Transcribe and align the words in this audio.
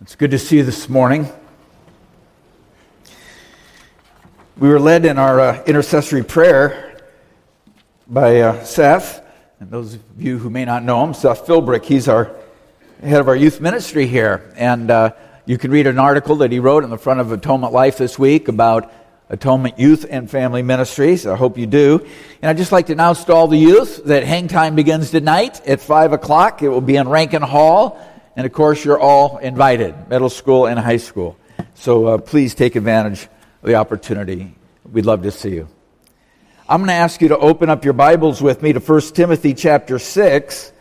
It's 0.00 0.16
good 0.16 0.32
to 0.32 0.40
see 0.40 0.56
you 0.56 0.64
this 0.64 0.88
morning. 0.88 1.28
We 4.58 4.68
were 4.68 4.80
led 4.80 5.06
in 5.06 5.18
our 5.18 5.40
uh, 5.40 5.64
intercessory 5.64 6.24
prayer 6.24 7.00
by 8.08 8.40
uh, 8.40 8.64
Seth, 8.64 9.24
and 9.60 9.70
those 9.70 9.94
of 9.94 10.02
you 10.18 10.38
who 10.38 10.50
may 10.50 10.64
not 10.64 10.82
know 10.82 11.02
him, 11.04 11.14
Seth 11.14 11.46
Philbrick. 11.46 11.84
He's 11.84 12.08
our 12.08 12.34
head 13.02 13.20
of 13.20 13.28
our 13.28 13.36
youth 13.36 13.60
ministry 13.60 14.08
here, 14.08 14.52
and 14.56 14.90
uh, 14.90 15.12
you 15.46 15.58
can 15.58 15.70
read 15.70 15.86
an 15.86 16.00
article 16.00 16.36
that 16.36 16.50
he 16.50 16.58
wrote 16.58 16.82
in 16.82 16.90
the 16.90 16.98
front 16.98 17.20
of 17.20 17.30
Atonement 17.30 17.72
Life 17.72 17.96
this 17.96 18.18
week 18.18 18.48
about 18.48 18.92
Atonement 19.30 19.78
Youth 19.78 20.04
and 20.10 20.28
Family 20.28 20.62
Ministries. 20.62 21.24
I 21.24 21.36
hope 21.36 21.56
you 21.56 21.66
do. 21.66 22.04
And 22.42 22.50
I'd 22.50 22.56
just 22.56 22.72
like 22.72 22.86
to 22.86 22.92
announce 22.92 23.24
to 23.24 23.32
all 23.32 23.46
the 23.46 23.56
youth 23.56 24.04
that 24.06 24.24
hang 24.24 24.48
time 24.48 24.74
begins 24.74 25.12
tonight 25.12 25.64
at 25.66 25.80
5 25.80 26.12
o'clock. 26.12 26.62
It 26.62 26.68
will 26.68 26.80
be 26.80 26.96
in 26.96 27.08
Rankin 27.08 27.42
Hall. 27.42 28.00
And 28.36 28.46
of 28.46 28.52
course, 28.52 28.84
you're 28.84 28.98
all 28.98 29.38
invited, 29.38 30.08
middle 30.08 30.28
school 30.28 30.66
and 30.66 30.78
high 30.78 30.96
school. 30.96 31.36
So 31.74 32.06
uh, 32.06 32.18
please 32.18 32.54
take 32.54 32.74
advantage 32.74 33.24
of 33.62 33.68
the 33.68 33.76
opportunity. 33.76 34.54
We'd 34.90 35.06
love 35.06 35.22
to 35.22 35.30
see 35.30 35.50
you. 35.50 35.68
I'm 36.68 36.80
going 36.80 36.88
to 36.88 36.94
ask 36.94 37.20
you 37.20 37.28
to 37.28 37.38
open 37.38 37.70
up 37.70 37.84
your 37.84 37.92
Bibles 37.92 38.40
with 38.42 38.62
me 38.62 38.72
to 38.72 38.80
1 38.80 39.00
Timothy 39.12 39.54
chapter 39.54 39.98
6. 39.98 40.72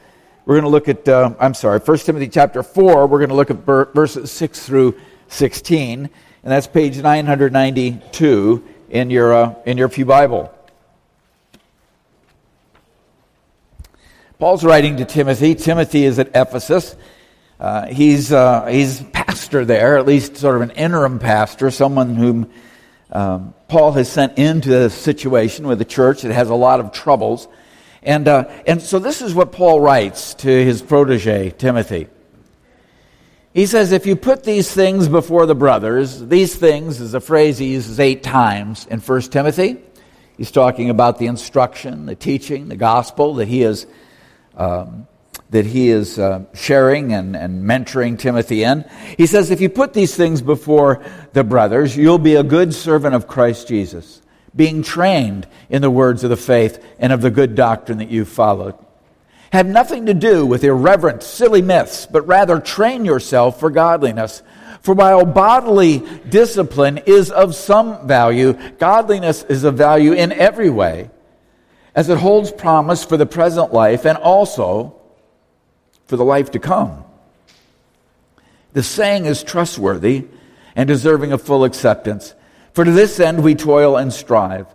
We're 0.45 0.55
going 0.55 0.63
to 0.63 0.69
look 0.69 0.87
at, 0.87 1.07
uh, 1.07 1.35
I'm 1.39 1.53
sorry, 1.53 1.79
1 1.79 1.97
Timothy 1.99 2.27
chapter 2.27 2.63
4. 2.63 3.05
We're 3.07 3.19
going 3.19 3.29
to 3.29 3.35
look 3.35 3.51
at 3.51 3.57
verses 3.57 4.31
6 4.31 4.65
through 4.65 4.99
16. 5.27 5.99
And 5.99 6.51
that's 6.51 6.67
page 6.67 6.97
992 6.97 8.63
in 8.89 9.09
your, 9.09 9.33
uh, 9.33 9.55
in 9.65 9.77
your 9.77 9.89
Pew 9.89 10.05
Bible. 10.05 10.53
Paul's 14.39 14.63
writing 14.63 14.97
to 14.97 15.05
Timothy. 15.05 15.55
Timothy 15.55 16.03
is 16.03 16.19
at 16.19 16.29
Ephesus. 16.35 16.95
Uh, 17.63 17.87
he's, 17.87 18.33
uh, 18.33 18.65
he's 18.65 19.01
pastor 19.13 19.63
there, 19.63 19.97
at 19.97 20.05
least 20.05 20.35
sort 20.35 20.57
of 20.57 20.63
an 20.63 20.71
interim 20.71 21.17
pastor, 21.17 21.71
someone 21.71 22.13
whom 22.13 22.51
um, 23.09 23.53
Paul 23.69 23.93
has 23.93 24.11
sent 24.11 24.37
into 24.37 24.83
a 24.83 24.89
situation 24.89 25.65
with 25.65 25.79
a 25.79 25.85
church 25.85 26.23
that 26.23 26.33
has 26.33 26.49
a 26.49 26.55
lot 26.55 26.81
of 26.81 26.91
troubles. 26.91 27.47
And, 28.01 28.27
uh, 28.27 28.51
and 28.67 28.81
so 28.81 28.99
this 28.99 29.21
is 29.21 29.33
what 29.33 29.53
Paul 29.53 29.79
writes 29.79 30.33
to 30.33 30.49
his 30.49 30.81
protege, 30.81 31.51
Timothy. 31.51 32.07
He 33.53 33.65
says, 33.65 33.93
If 33.93 34.07
you 34.07 34.17
put 34.17 34.43
these 34.43 34.69
things 34.69 35.07
before 35.07 35.45
the 35.45 35.55
brothers, 35.55 36.19
these 36.19 36.53
things 36.53 36.99
is 36.99 37.13
a 37.13 37.21
phrase 37.21 37.59
he 37.59 37.71
uses 37.71 37.97
eight 37.97 38.23
times 38.23 38.87
in 38.87 38.99
1 38.99 39.21
Timothy. 39.21 39.77
He's 40.35 40.51
talking 40.51 40.89
about 40.89 41.17
the 41.17 41.27
instruction, 41.27 42.07
the 42.07 42.15
teaching, 42.15 42.67
the 42.67 42.75
gospel 42.75 43.35
that 43.35 43.47
he 43.47 43.61
has 43.61 43.87
um, 44.57 45.07
that 45.53 45.67
he 45.67 45.89
is 45.89 46.17
uh, 46.17 46.43
sharing 46.55 47.13
and, 47.13 47.35
and 47.35 47.63
mentoring 47.63 48.17
Timothy 48.17 48.63
in. 48.63 48.85
He 49.17 49.27
says, 49.27 49.51
If 49.51 49.61
you 49.61 49.69
put 49.69 49.93
these 49.93 50.15
things 50.15 50.41
before 50.41 51.05
the 51.33 51.43
brothers, 51.43 51.95
you'll 51.95 52.17
be 52.17 52.35
a 52.35 52.43
good 52.43 52.73
servant 52.73 53.13
of 53.13 53.27
Christ 53.27 53.67
Jesus, 53.67 54.23
being 54.55 54.81
trained 54.81 55.47
in 55.69 55.83
the 55.83 55.91
words 55.91 56.23
of 56.23 56.31
the 56.31 56.37
faith 56.37 56.83
and 56.97 57.13
of 57.13 57.21
the 57.21 57.29
good 57.29 57.53
doctrine 57.53 57.99
that 57.99 58.09
you've 58.09 58.29
followed. 58.29 58.73
Have 59.51 59.67
nothing 59.67 60.07
to 60.07 60.15
do 60.15 60.43
with 60.43 60.63
irreverent, 60.63 61.21
silly 61.21 61.61
myths, 61.61 62.07
but 62.07 62.25
rather 62.25 62.59
train 62.59 63.05
yourself 63.05 63.59
for 63.59 63.69
godliness. 63.69 64.41
For 64.81 64.95
while 64.95 65.23
bodily 65.23 65.99
discipline 66.27 66.97
is 67.05 67.29
of 67.29 67.53
some 67.53 68.07
value, 68.07 68.53
godliness 68.79 69.43
is 69.43 69.65
of 69.65 69.75
value 69.75 70.13
in 70.13 70.31
every 70.31 70.71
way, 70.71 71.11
as 71.93 72.09
it 72.09 72.17
holds 72.17 72.51
promise 72.51 73.05
for 73.05 73.17
the 73.17 73.27
present 73.27 73.71
life 73.71 74.05
and 74.05 74.17
also 74.17 74.99
for 76.07 76.17
the 76.17 76.25
life 76.25 76.51
to 76.51 76.59
come. 76.59 77.03
The 78.73 78.83
saying 78.83 79.25
is 79.25 79.43
trustworthy 79.43 80.25
and 80.75 80.87
deserving 80.87 81.31
of 81.31 81.41
full 81.41 81.63
acceptance. 81.63 82.33
For 82.73 82.83
to 82.83 82.91
this 82.91 83.19
end 83.19 83.43
we 83.43 83.55
toil 83.55 83.97
and 83.97 84.11
strive, 84.11 84.67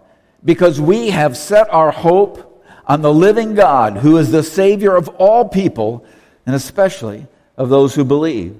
because 0.44 0.80
we 0.80 1.10
have 1.10 1.36
set 1.36 1.68
our 1.70 1.90
hope 1.90 2.64
on 2.86 3.02
the 3.02 3.12
living 3.12 3.54
God, 3.54 3.98
who 3.98 4.16
is 4.16 4.30
the 4.30 4.42
Savior 4.42 4.94
of 4.94 5.08
all 5.08 5.48
people, 5.48 6.06
and 6.46 6.54
especially 6.54 7.26
of 7.56 7.68
those 7.68 7.94
who 7.94 8.04
believe. 8.04 8.58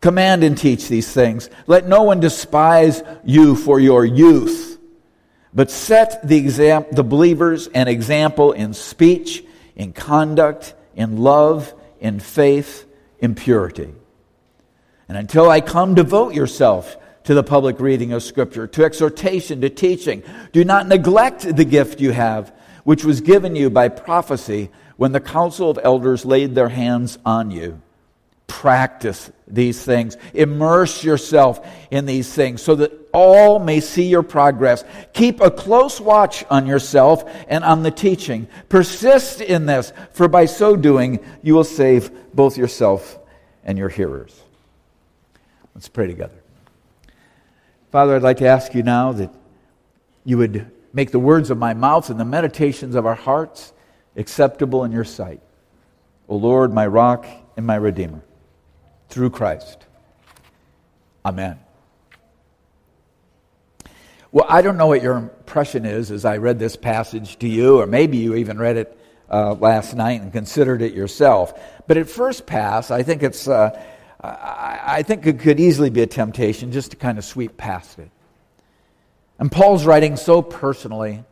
Command 0.00 0.44
and 0.44 0.56
teach 0.56 0.88
these 0.88 1.12
things. 1.12 1.50
Let 1.66 1.88
no 1.88 2.04
one 2.04 2.20
despise 2.20 3.02
you 3.24 3.56
for 3.56 3.80
your 3.80 4.04
youth, 4.04 4.78
but 5.52 5.70
set 5.70 6.26
the, 6.26 6.36
exam- 6.36 6.86
the 6.92 7.02
believers 7.02 7.66
an 7.68 7.88
example 7.88 8.52
in 8.52 8.72
speech, 8.72 9.42
in 9.74 9.92
conduct, 9.92 10.74
in 10.96 11.18
love, 11.18 11.72
in 12.00 12.18
faith, 12.18 12.86
in 13.20 13.34
purity. 13.36 13.94
And 15.08 15.16
until 15.16 15.48
I 15.48 15.60
come, 15.60 15.94
devote 15.94 16.34
yourself 16.34 16.96
to 17.24 17.34
the 17.34 17.42
public 17.42 17.78
reading 17.80 18.12
of 18.12 18.22
Scripture, 18.22 18.66
to 18.68 18.84
exhortation, 18.84 19.60
to 19.60 19.68
teaching. 19.70 20.22
Do 20.52 20.64
not 20.64 20.88
neglect 20.88 21.56
the 21.56 21.64
gift 21.64 22.00
you 22.00 22.12
have, 22.12 22.52
which 22.84 23.04
was 23.04 23.20
given 23.20 23.54
you 23.56 23.68
by 23.68 23.88
prophecy 23.88 24.70
when 24.96 25.12
the 25.12 25.20
council 25.20 25.68
of 25.68 25.78
elders 25.82 26.24
laid 26.24 26.54
their 26.54 26.68
hands 26.68 27.18
on 27.24 27.50
you. 27.50 27.80
Practice 28.46 29.30
these 29.48 29.82
things. 29.82 30.16
Immerse 30.34 31.02
yourself 31.02 31.66
in 31.90 32.06
these 32.06 32.32
things 32.32 32.62
so 32.62 32.76
that 32.76 33.05
all 33.16 33.58
may 33.58 33.80
see 33.80 34.06
your 34.06 34.22
progress. 34.22 34.84
Keep 35.14 35.40
a 35.40 35.50
close 35.50 35.98
watch 36.02 36.44
on 36.50 36.66
yourself 36.66 37.24
and 37.48 37.64
on 37.64 37.82
the 37.82 37.90
teaching. 37.90 38.46
Persist 38.68 39.40
in 39.40 39.64
this, 39.64 39.94
for 40.12 40.28
by 40.28 40.44
so 40.44 40.76
doing, 40.76 41.24
you 41.42 41.54
will 41.54 41.64
save 41.64 42.10
both 42.34 42.58
yourself 42.58 43.18
and 43.64 43.78
your 43.78 43.88
hearers. 43.88 44.38
Let's 45.74 45.88
pray 45.88 46.06
together. 46.06 46.36
Father, 47.90 48.16
I'd 48.16 48.22
like 48.22 48.36
to 48.38 48.46
ask 48.46 48.74
you 48.74 48.82
now 48.82 49.12
that 49.12 49.32
you 50.26 50.36
would 50.36 50.70
make 50.92 51.10
the 51.10 51.18
words 51.18 51.48
of 51.48 51.56
my 51.56 51.72
mouth 51.72 52.10
and 52.10 52.20
the 52.20 52.24
meditations 52.26 52.94
of 52.94 53.06
our 53.06 53.14
hearts 53.14 53.72
acceptable 54.14 54.84
in 54.84 54.92
your 54.92 55.04
sight. 55.04 55.40
O 56.28 56.36
Lord, 56.36 56.74
my 56.74 56.86
rock 56.86 57.26
and 57.56 57.66
my 57.66 57.76
redeemer 57.76 58.20
through 59.08 59.30
Christ. 59.30 59.86
Amen. 61.24 61.58
Well, 64.36 64.44
I 64.50 64.60
don't 64.60 64.76
know 64.76 64.88
what 64.88 65.02
your 65.02 65.16
impression 65.16 65.86
is 65.86 66.10
as 66.10 66.26
I 66.26 66.36
read 66.36 66.58
this 66.58 66.76
passage 66.76 67.38
to 67.38 67.48
you, 67.48 67.80
or 67.80 67.86
maybe 67.86 68.18
you 68.18 68.34
even 68.34 68.58
read 68.58 68.76
it 68.76 69.00
uh, 69.30 69.54
last 69.54 69.96
night 69.96 70.20
and 70.20 70.30
considered 70.30 70.82
it 70.82 70.92
yourself. 70.92 71.58
But 71.86 71.96
at 71.96 72.06
first 72.06 72.44
pass, 72.44 72.90
I 72.90 73.02
think 73.02 73.22
it's, 73.22 73.48
uh, 73.48 73.82
I, 74.20 75.02
think 75.04 75.26
it 75.26 75.40
could 75.40 75.58
easily 75.58 75.88
be 75.88 76.02
a 76.02 76.06
temptation 76.06 76.70
just 76.70 76.90
to 76.90 76.98
kind 76.98 77.16
of 77.16 77.24
sweep 77.24 77.56
past 77.56 77.98
it. 77.98 78.10
And 79.38 79.50
Paul's 79.50 79.86
writing 79.86 80.16
so 80.16 80.42
personally 80.42 81.24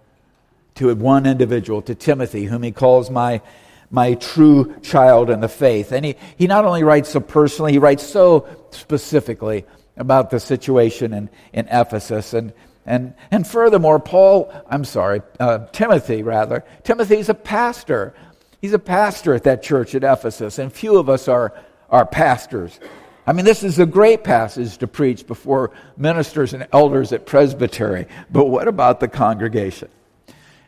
to 0.76 0.94
one 0.94 1.26
individual, 1.26 1.82
to 1.82 1.94
Timothy, 1.94 2.46
whom 2.46 2.62
he 2.62 2.72
calls 2.72 3.10
my 3.10 3.42
my 3.90 4.14
true 4.14 4.76
child 4.80 5.28
in 5.28 5.40
the 5.40 5.48
faith. 5.50 5.92
And 5.92 6.06
he, 6.06 6.14
he 6.38 6.46
not 6.46 6.64
only 6.64 6.82
writes 6.84 7.10
so 7.10 7.20
personally, 7.20 7.72
he 7.72 7.78
writes 7.78 8.02
so 8.02 8.48
specifically 8.70 9.66
about 9.98 10.30
the 10.30 10.40
situation 10.40 11.12
in, 11.12 11.28
in 11.52 11.68
Ephesus. 11.68 12.32
And, 12.32 12.54
and, 12.86 13.14
and 13.30 13.46
furthermore, 13.46 13.98
Paul, 13.98 14.52
I'm 14.68 14.84
sorry, 14.84 15.22
uh, 15.40 15.66
Timothy 15.72 16.22
rather, 16.22 16.64
Timothy's 16.82 17.28
a 17.28 17.34
pastor. 17.34 18.14
He's 18.60 18.72
a 18.72 18.78
pastor 18.78 19.34
at 19.34 19.44
that 19.44 19.62
church 19.62 19.94
at 19.94 20.04
Ephesus, 20.04 20.58
and 20.58 20.72
few 20.72 20.98
of 20.98 21.08
us 21.08 21.28
are, 21.28 21.54
are 21.90 22.06
pastors. 22.06 22.78
I 23.26 23.32
mean, 23.32 23.44
this 23.46 23.62
is 23.62 23.78
a 23.78 23.86
great 23.86 24.22
passage 24.22 24.76
to 24.78 24.86
preach 24.86 25.26
before 25.26 25.70
ministers 25.96 26.52
and 26.52 26.66
elders 26.72 27.12
at 27.12 27.24
presbytery, 27.24 28.06
but 28.30 28.46
what 28.46 28.68
about 28.68 29.00
the 29.00 29.08
congregation? 29.08 29.88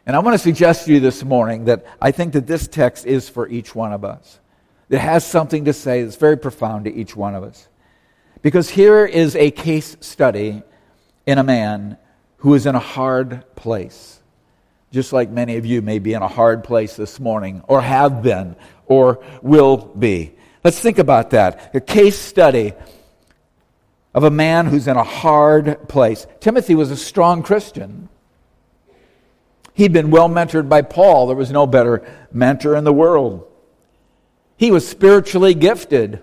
And 0.06 0.14
I 0.14 0.20
want 0.20 0.34
to 0.34 0.38
suggest 0.38 0.86
to 0.86 0.94
you 0.94 1.00
this 1.00 1.24
morning 1.24 1.64
that 1.64 1.84
I 2.00 2.12
think 2.12 2.32
that 2.34 2.46
this 2.46 2.68
text 2.68 3.06
is 3.06 3.28
for 3.28 3.48
each 3.48 3.74
one 3.74 3.92
of 3.92 4.04
us. 4.04 4.38
It 4.88 4.98
has 4.98 5.26
something 5.26 5.64
to 5.64 5.72
say 5.72 6.02
that's 6.02 6.16
very 6.16 6.38
profound 6.38 6.84
to 6.84 6.94
each 6.94 7.16
one 7.16 7.34
of 7.34 7.42
us. 7.42 7.68
Because 8.40 8.70
here 8.70 9.04
is 9.04 9.34
a 9.34 9.50
case 9.50 9.96
study 10.00 10.62
in 11.26 11.38
a 11.38 11.42
man 11.42 11.98
who 12.38 12.54
is 12.54 12.66
in 12.66 12.74
a 12.74 12.80
hard 12.80 13.44
place. 13.56 14.20
Just 14.90 15.12
like 15.12 15.30
many 15.30 15.56
of 15.56 15.66
you 15.66 15.82
may 15.82 15.98
be 15.98 16.14
in 16.14 16.22
a 16.22 16.28
hard 16.28 16.64
place 16.64 16.96
this 16.96 17.18
morning, 17.18 17.62
or 17.66 17.80
have 17.80 18.22
been, 18.22 18.56
or 18.86 19.24
will 19.42 19.76
be. 19.76 20.34
Let's 20.62 20.80
think 20.80 20.98
about 20.98 21.30
that. 21.30 21.74
A 21.74 21.80
case 21.80 22.18
study 22.18 22.72
of 24.14 24.24
a 24.24 24.30
man 24.30 24.66
who's 24.66 24.88
in 24.88 24.96
a 24.96 25.04
hard 25.04 25.88
place. 25.88 26.26
Timothy 26.40 26.74
was 26.74 26.90
a 26.90 26.96
strong 26.96 27.42
Christian. 27.42 28.08
He'd 29.74 29.92
been 29.92 30.10
well 30.10 30.28
mentored 30.28 30.70
by 30.70 30.80
Paul. 30.82 31.26
There 31.26 31.36
was 31.36 31.52
no 31.52 31.66
better 31.66 32.02
mentor 32.32 32.76
in 32.76 32.84
the 32.84 32.92
world. 32.92 33.46
He 34.56 34.70
was 34.70 34.88
spiritually 34.88 35.52
gifted. 35.52 36.22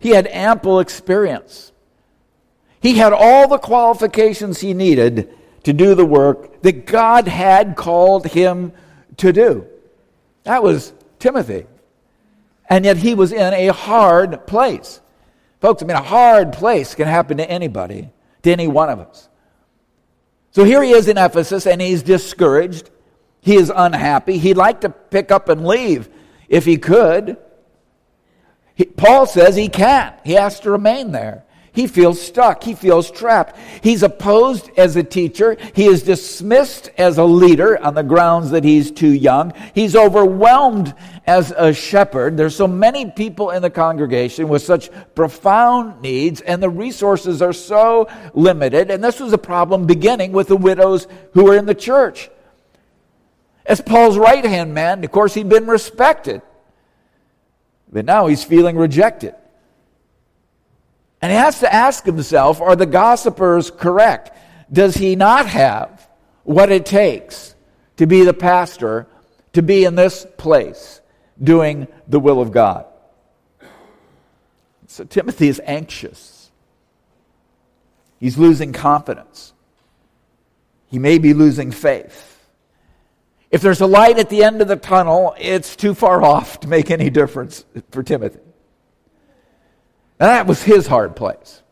He 0.00 0.10
had 0.10 0.26
ample 0.26 0.80
experience. 0.80 1.70
He 2.80 2.94
had 2.94 3.12
all 3.12 3.48
the 3.48 3.58
qualifications 3.58 4.60
he 4.60 4.74
needed 4.74 5.34
to 5.64 5.72
do 5.72 5.94
the 5.94 6.06
work 6.06 6.62
that 6.62 6.86
God 6.86 7.26
had 7.26 7.76
called 7.76 8.26
him 8.26 8.72
to 9.16 9.32
do. 9.32 9.66
That 10.44 10.62
was 10.62 10.92
Timothy. 11.18 11.66
And 12.68 12.84
yet 12.84 12.96
he 12.96 13.14
was 13.14 13.32
in 13.32 13.52
a 13.52 13.68
hard 13.68 14.46
place. 14.46 15.00
Folks, 15.60 15.82
I 15.82 15.86
mean, 15.86 15.96
a 15.96 16.02
hard 16.02 16.52
place 16.52 16.94
can 16.94 17.08
happen 17.08 17.38
to 17.38 17.50
anybody, 17.50 18.10
to 18.42 18.52
any 18.52 18.68
one 18.68 18.90
of 18.90 19.00
us. 19.00 19.28
So 20.52 20.64
here 20.64 20.82
he 20.82 20.92
is 20.92 21.08
in 21.08 21.18
Ephesus 21.18 21.66
and 21.66 21.80
he's 21.80 22.02
discouraged. 22.02 22.90
He 23.40 23.56
is 23.56 23.72
unhappy. 23.74 24.38
He'd 24.38 24.56
like 24.56 24.82
to 24.82 24.90
pick 24.90 25.30
up 25.30 25.48
and 25.48 25.66
leave 25.66 26.08
if 26.48 26.64
he 26.64 26.78
could. 26.78 27.36
He, 28.74 28.84
Paul 28.84 29.26
says 29.26 29.56
he 29.56 29.68
can't. 29.68 30.14
He 30.24 30.32
has 30.32 30.60
to 30.60 30.70
remain 30.70 31.12
there. 31.12 31.44
He 31.76 31.86
feels 31.86 32.18
stuck. 32.18 32.64
He 32.64 32.74
feels 32.74 33.10
trapped. 33.10 33.54
He's 33.82 34.02
opposed 34.02 34.70
as 34.78 34.96
a 34.96 35.02
teacher. 35.02 35.58
He 35.74 35.84
is 35.84 36.02
dismissed 36.02 36.88
as 36.96 37.18
a 37.18 37.24
leader 37.24 37.78
on 37.84 37.94
the 37.94 38.02
grounds 38.02 38.50
that 38.52 38.64
he's 38.64 38.90
too 38.90 39.12
young. 39.12 39.52
He's 39.74 39.94
overwhelmed 39.94 40.94
as 41.26 41.52
a 41.54 41.74
shepherd. 41.74 42.38
There's 42.38 42.56
so 42.56 42.66
many 42.66 43.10
people 43.10 43.50
in 43.50 43.60
the 43.60 43.68
congregation 43.68 44.48
with 44.48 44.62
such 44.62 44.88
profound 45.14 46.00
needs, 46.00 46.40
and 46.40 46.62
the 46.62 46.70
resources 46.70 47.42
are 47.42 47.52
so 47.52 48.08
limited. 48.32 48.90
And 48.90 49.04
this 49.04 49.20
was 49.20 49.34
a 49.34 49.38
problem 49.38 49.86
beginning 49.86 50.32
with 50.32 50.48
the 50.48 50.56
widows 50.56 51.06
who 51.34 51.44
were 51.44 51.58
in 51.58 51.66
the 51.66 51.74
church. 51.74 52.30
As 53.66 53.82
Paul's 53.82 54.16
right 54.16 54.46
hand 54.46 54.72
man, 54.72 55.04
of 55.04 55.12
course, 55.12 55.34
he'd 55.34 55.50
been 55.50 55.66
respected. 55.66 56.40
But 57.92 58.06
now 58.06 58.28
he's 58.28 58.44
feeling 58.44 58.76
rejected. 58.76 59.34
And 61.26 61.32
he 61.32 61.38
has 61.38 61.58
to 61.58 61.74
ask 61.74 62.04
himself 62.04 62.60
are 62.60 62.76
the 62.76 62.86
gossipers 62.86 63.68
correct? 63.68 64.30
Does 64.72 64.94
he 64.94 65.16
not 65.16 65.46
have 65.46 66.08
what 66.44 66.70
it 66.70 66.86
takes 66.86 67.56
to 67.96 68.06
be 68.06 68.22
the 68.22 68.32
pastor, 68.32 69.08
to 69.52 69.60
be 69.60 69.82
in 69.82 69.96
this 69.96 70.24
place 70.36 71.00
doing 71.42 71.88
the 72.06 72.20
will 72.20 72.40
of 72.40 72.52
God? 72.52 72.86
So 74.86 75.02
Timothy 75.02 75.48
is 75.48 75.60
anxious. 75.64 76.52
He's 78.20 78.38
losing 78.38 78.72
confidence. 78.72 79.52
He 80.86 81.00
may 81.00 81.18
be 81.18 81.34
losing 81.34 81.72
faith. 81.72 82.46
If 83.50 83.62
there's 83.62 83.80
a 83.80 83.86
light 83.88 84.20
at 84.20 84.30
the 84.30 84.44
end 84.44 84.62
of 84.62 84.68
the 84.68 84.76
tunnel, 84.76 85.34
it's 85.40 85.74
too 85.74 85.92
far 85.92 86.22
off 86.22 86.60
to 86.60 86.68
make 86.68 86.92
any 86.92 87.10
difference 87.10 87.64
for 87.90 88.04
Timothy. 88.04 88.45
That 90.18 90.46
was 90.46 90.62
his 90.62 90.86
hard 90.86 91.16
place. 91.16 91.62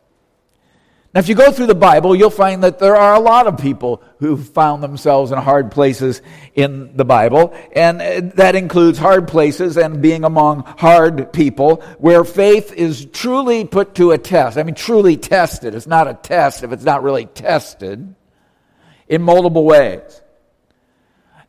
Now, 1.14 1.20
if 1.20 1.28
you 1.28 1.36
go 1.36 1.52
through 1.52 1.66
the 1.66 1.76
Bible, 1.76 2.16
you'll 2.16 2.28
find 2.28 2.64
that 2.64 2.80
there 2.80 2.96
are 2.96 3.14
a 3.14 3.20
lot 3.20 3.46
of 3.46 3.58
people 3.58 4.02
who 4.18 4.36
found 4.36 4.82
themselves 4.82 5.30
in 5.30 5.38
hard 5.38 5.70
places 5.70 6.20
in 6.56 6.96
the 6.96 7.04
Bible, 7.04 7.54
and 7.70 8.02
uh, 8.02 8.20
that 8.34 8.56
includes 8.56 8.98
hard 8.98 9.28
places 9.28 9.76
and 9.76 10.02
being 10.02 10.24
among 10.24 10.64
hard 10.64 11.32
people 11.32 11.84
where 11.98 12.24
faith 12.24 12.72
is 12.72 13.06
truly 13.06 13.64
put 13.64 13.94
to 13.94 14.10
a 14.10 14.18
test. 14.18 14.58
I 14.58 14.64
mean, 14.64 14.74
truly 14.74 15.16
tested. 15.16 15.76
It's 15.76 15.86
not 15.86 16.08
a 16.08 16.14
test 16.14 16.64
if 16.64 16.72
it's 16.72 16.82
not 16.82 17.04
really 17.04 17.26
tested 17.26 18.12
in 19.08 19.22
multiple 19.22 19.64
ways. 19.64 20.20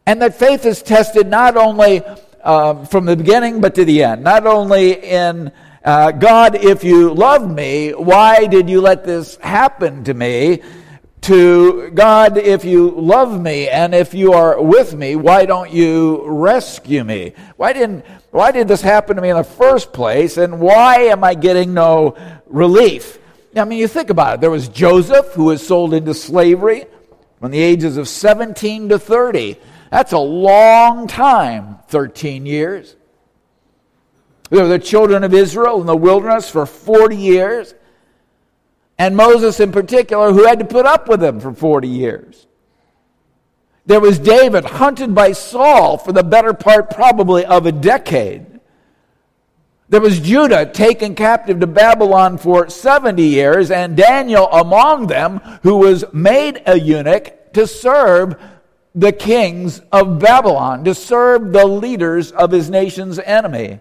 And 0.06 0.22
that 0.22 0.36
faith 0.36 0.68
is 0.68 0.84
tested 0.84 1.26
not 1.26 1.58
only 1.58 2.04
uh, 2.44 2.86
from 2.86 3.06
the 3.06 3.16
beginning 3.16 3.62
but 3.62 3.74
to 3.76 3.86
the 3.86 4.04
end, 4.04 4.24
not 4.24 4.46
only 4.46 4.94
in 4.94 5.52
uh, 5.86 6.12
God, 6.12 6.56
if 6.56 6.84
you 6.84 7.14
love 7.14 7.48
me, 7.48 7.92
why 7.92 8.48
did 8.48 8.68
you 8.68 8.82
let 8.82 9.06
this 9.06 9.36
happen 9.38 10.04
to 10.06 10.16
me? 10.16 10.64
To 11.22 11.92
God, 11.92 12.40
if 12.40 12.66
you 12.66 12.90
love 12.90 13.40
me 13.40 13.70
and 13.70 13.94
if 13.94 14.16
you 14.16 14.34
are 14.34 14.60
with 14.60 14.96
me, 14.96 15.16
why 15.16 15.46
don't 15.46 15.72
you 15.72 16.24
rescue 16.28 17.04
me? 17.04 17.34
Why 17.58 17.74
didn't, 17.74 18.04
why 18.32 18.52
did 18.52 18.68
this 18.68 18.82
happen 18.82 19.16
to 19.16 19.22
me 19.22 19.30
in 19.30 19.38
the 19.38 19.44
first 19.44 19.94
place? 19.94 20.38
And 20.38 20.60
why 20.60 21.02
am 21.04 21.24
I 21.24 21.36
getting 21.36 21.76
no 21.76 22.16
relief? 22.48 23.20
I 23.56 23.64
mean, 23.64 23.78
you 23.78 23.88
think 23.88 24.10
about 24.10 24.36
it. 24.36 24.42
There 24.42 24.52
was 24.52 24.68
Joseph 24.68 25.34
who 25.34 25.46
was 25.46 25.66
sold 25.66 25.94
into 25.94 26.16
slavery 26.16 26.86
from 27.40 27.52
the 27.52 27.62
ages 27.62 27.98
of 27.98 28.08
17 28.08 28.90
to 28.90 28.98
30. 28.98 29.58
That's 29.92 30.14
a 30.14 30.18
long 30.18 31.08
time, 31.08 31.78
13 31.90 32.48
years. 32.48 32.96
There 34.50 34.64
were 34.64 34.70
the 34.70 34.80
children 34.80 35.24
of 35.24 35.34
Israel 35.34 35.82
in 35.82 35.88
the 35.88 35.96
wilderness 35.96 36.50
for 36.50 36.66
40 36.66 37.16
years, 37.16 37.74
and 38.98 39.16
Moses 39.16 39.60
in 39.60 39.72
particular, 39.72 40.32
who 40.32 40.46
had 40.46 40.60
to 40.60 40.66
put 40.66 40.86
up 40.86 41.08
with 41.08 41.20
them 41.20 41.40
for 41.40 41.54
40 41.54 41.88
years. 41.88 42.48
There 43.86 44.00
was 44.00 44.18
David 44.18 44.66
hunted 44.66 45.14
by 45.14 45.32
Saul 45.34 45.98
for 45.98 46.12
the 46.12 46.24
better 46.24 46.54
part, 46.54 46.90
probably, 46.90 47.46
of 47.46 47.66
a 47.66 47.72
decade. 47.72 48.46
There 49.90 50.02
was 50.02 50.20
Judah 50.20 50.66
taken 50.66 51.14
captive 51.14 51.60
to 51.60 51.68
Babylon 51.68 52.40
for 52.40 52.70
70 52.70 53.22
years, 53.22 53.70
and 53.70 53.96
Daniel 53.96 54.48
among 54.52 55.08
them, 55.08 55.40
who 55.62 55.78
was 55.78 56.04
made 56.12 56.64
a 56.66 56.80
eunuch 56.80 57.54
to 57.54 57.68
serve 57.68 58.36
the 58.96 59.12
kings 59.12 59.80
of 59.92 60.20
Babylon, 60.20 60.84
to 60.86 60.96
serve 60.96 61.52
the 61.52 61.68
leaders 61.68 62.32
of 62.32 62.52
his 62.52 62.70
nation's 62.70 63.20
enemy. 63.20 63.80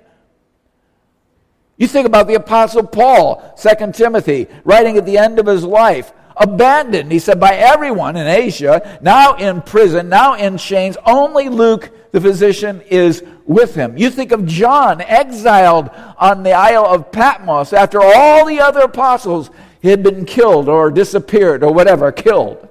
You 1.76 1.88
think 1.88 2.06
about 2.06 2.28
the 2.28 2.34
Apostle 2.34 2.86
Paul, 2.86 3.56
2 3.60 3.92
Timothy, 3.92 4.46
writing 4.64 4.96
at 4.96 5.06
the 5.06 5.18
end 5.18 5.38
of 5.38 5.46
his 5.46 5.64
life, 5.64 6.12
abandoned, 6.36 7.10
he 7.10 7.18
said, 7.18 7.40
by 7.40 7.54
everyone 7.54 8.16
in 8.16 8.26
Asia, 8.26 8.98
now 9.02 9.34
in 9.34 9.60
prison, 9.62 10.08
now 10.08 10.34
in 10.34 10.56
chains. 10.56 10.96
Only 11.04 11.48
Luke, 11.48 11.90
the 12.12 12.20
physician, 12.20 12.80
is 12.82 13.24
with 13.44 13.74
him. 13.74 13.96
You 13.96 14.10
think 14.10 14.32
of 14.32 14.46
John, 14.46 15.00
exiled 15.00 15.90
on 16.18 16.42
the 16.42 16.52
Isle 16.52 16.86
of 16.86 17.10
Patmos 17.10 17.72
after 17.72 18.00
all 18.00 18.46
the 18.46 18.60
other 18.60 18.80
apostles 18.80 19.50
had 19.82 20.02
been 20.02 20.24
killed 20.24 20.68
or 20.68 20.90
disappeared 20.90 21.62
or 21.62 21.72
whatever, 21.72 22.10
killed. 22.12 22.68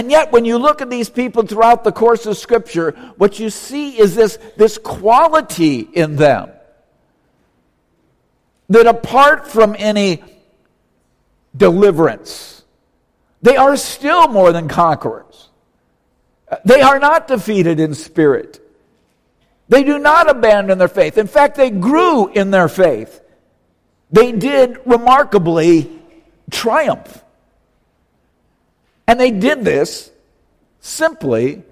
And 0.00 0.10
yet, 0.10 0.32
when 0.32 0.46
you 0.46 0.56
look 0.56 0.80
at 0.80 0.88
these 0.88 1.10
people 1.10 1.42
throughout 1.42 1.84
the 1.84 1.92
course 1.92 2.24
of 2.24 2.38
Scripture, 2.38 2.92
what 3.18 3.38
you 3.38 3.50
see 3.50 4.00
is 4.00 4.14
this, 4.14 4.38
this 4.56 4.78
quality 4.78 5.80
in 5.80 6.16
them 6.16 6.48
that 8.70 8.86
apart 8.86 9.46
from 9.46 9.76
any 9.78 10.24
deliverance, 11.54 12.64
they 13.42 13.58
are 13.58 13.76
still 13.76 14.26
more 14.28 14.52
than 14.52 14.68
conquerors. 14.68 15.50
They 16.64 16.80
are 16.80 16.98
not 16.98 17.28
defeated 17.28 17.78
in 17.78 17.92
spirit. 17.92 18.58
They 19.68 19.84
do 19.84 19.98
not 19.98 20.30
abandon 20.30 20.78
their 20.78 20.88
faith. 20.88 21.18
In 21.18 21.26
fact, 21.26 21.56
they 21.56 21.68
grew 21.68 22.28
in 22.28 22.50
their 22.50 22.68
faith. 22.68 23.20
They 24.10 24.32
did 24.32 24.78
remarkably 24.86 25.90
triumph. 26.50 27.22
And 29.10 29.18
they 29.18 29.32
did 29.32 29.64
this 29.64 30.12
simply 30.78 31.64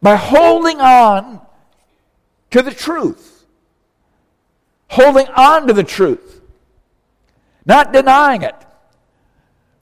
by 0.00 0.16
holding 0.16 0.80
on 0.80 1.42
to 2.50 2.62
the 2.62 2.70
truth. 2.70 3.44
Holding 4.88 5.26
on 5.36 5.66
to 5.66 5.74
the 5.74 5.84
truth. 5.84 6.40
Not 7.66 7.92
denying 7.92 8.40
it. 8.40 8.54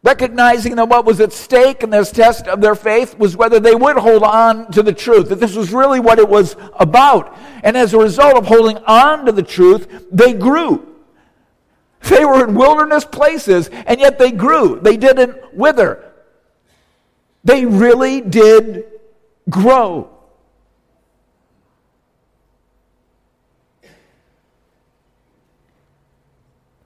Recognizing 0.02 0.74
that 0.74 0.88
what 0.88 1.04
was 1.04 1.20
at 1.20 1.32
stake 1.32 1.84
in 1.84 1.90
this 1.90 2.10
test 2.10 2.48
of 2.48 2.60
their 2.60 2.74
faith 2.74 3.16
was 3.16 3.36
whether 3.36 3.60
they 3.60 3.76
would 3.76 3.96
hold 3.96 4.24
on 4.24 4.68
to 4.72 4.82
the 4.82 4.92
truth, 4.92 5.28
that 5.28 5.38
this 5.38 5.54
was 5.54 5.72
really 5.72 6.00
what 6.00 6.18
it 6.18 6.28
was 6.28 6.56
about. 6.74 7.38
And 7.62 7.76
as 7.76 7.94
a 7.94 7.98
result 7.98 8.36
of 8.36 8.46
holding 8.46 8.78
on 8.78 9.26
to 9.26 9.30
the 9.30 9.44
truth, 9.44 10.06
they 10.10 10.32
grew. 10.32 10.92
They 12.08 12.24
were 12.24 12.48
in 12.48 12.56
wilderness 12.56 13.04
places, 13.04 13.68
and 13.68 14.00
yet 14.00 14.18
they 14.18 14.32
grew. 14.32 14.80
They 14.80 14.96
didn't 14.96 15.54
wither. 15.54 16.05
They 17.46 17.64
really 17.64 18.20
did 18.20 18.86
grow. 19.48 20.10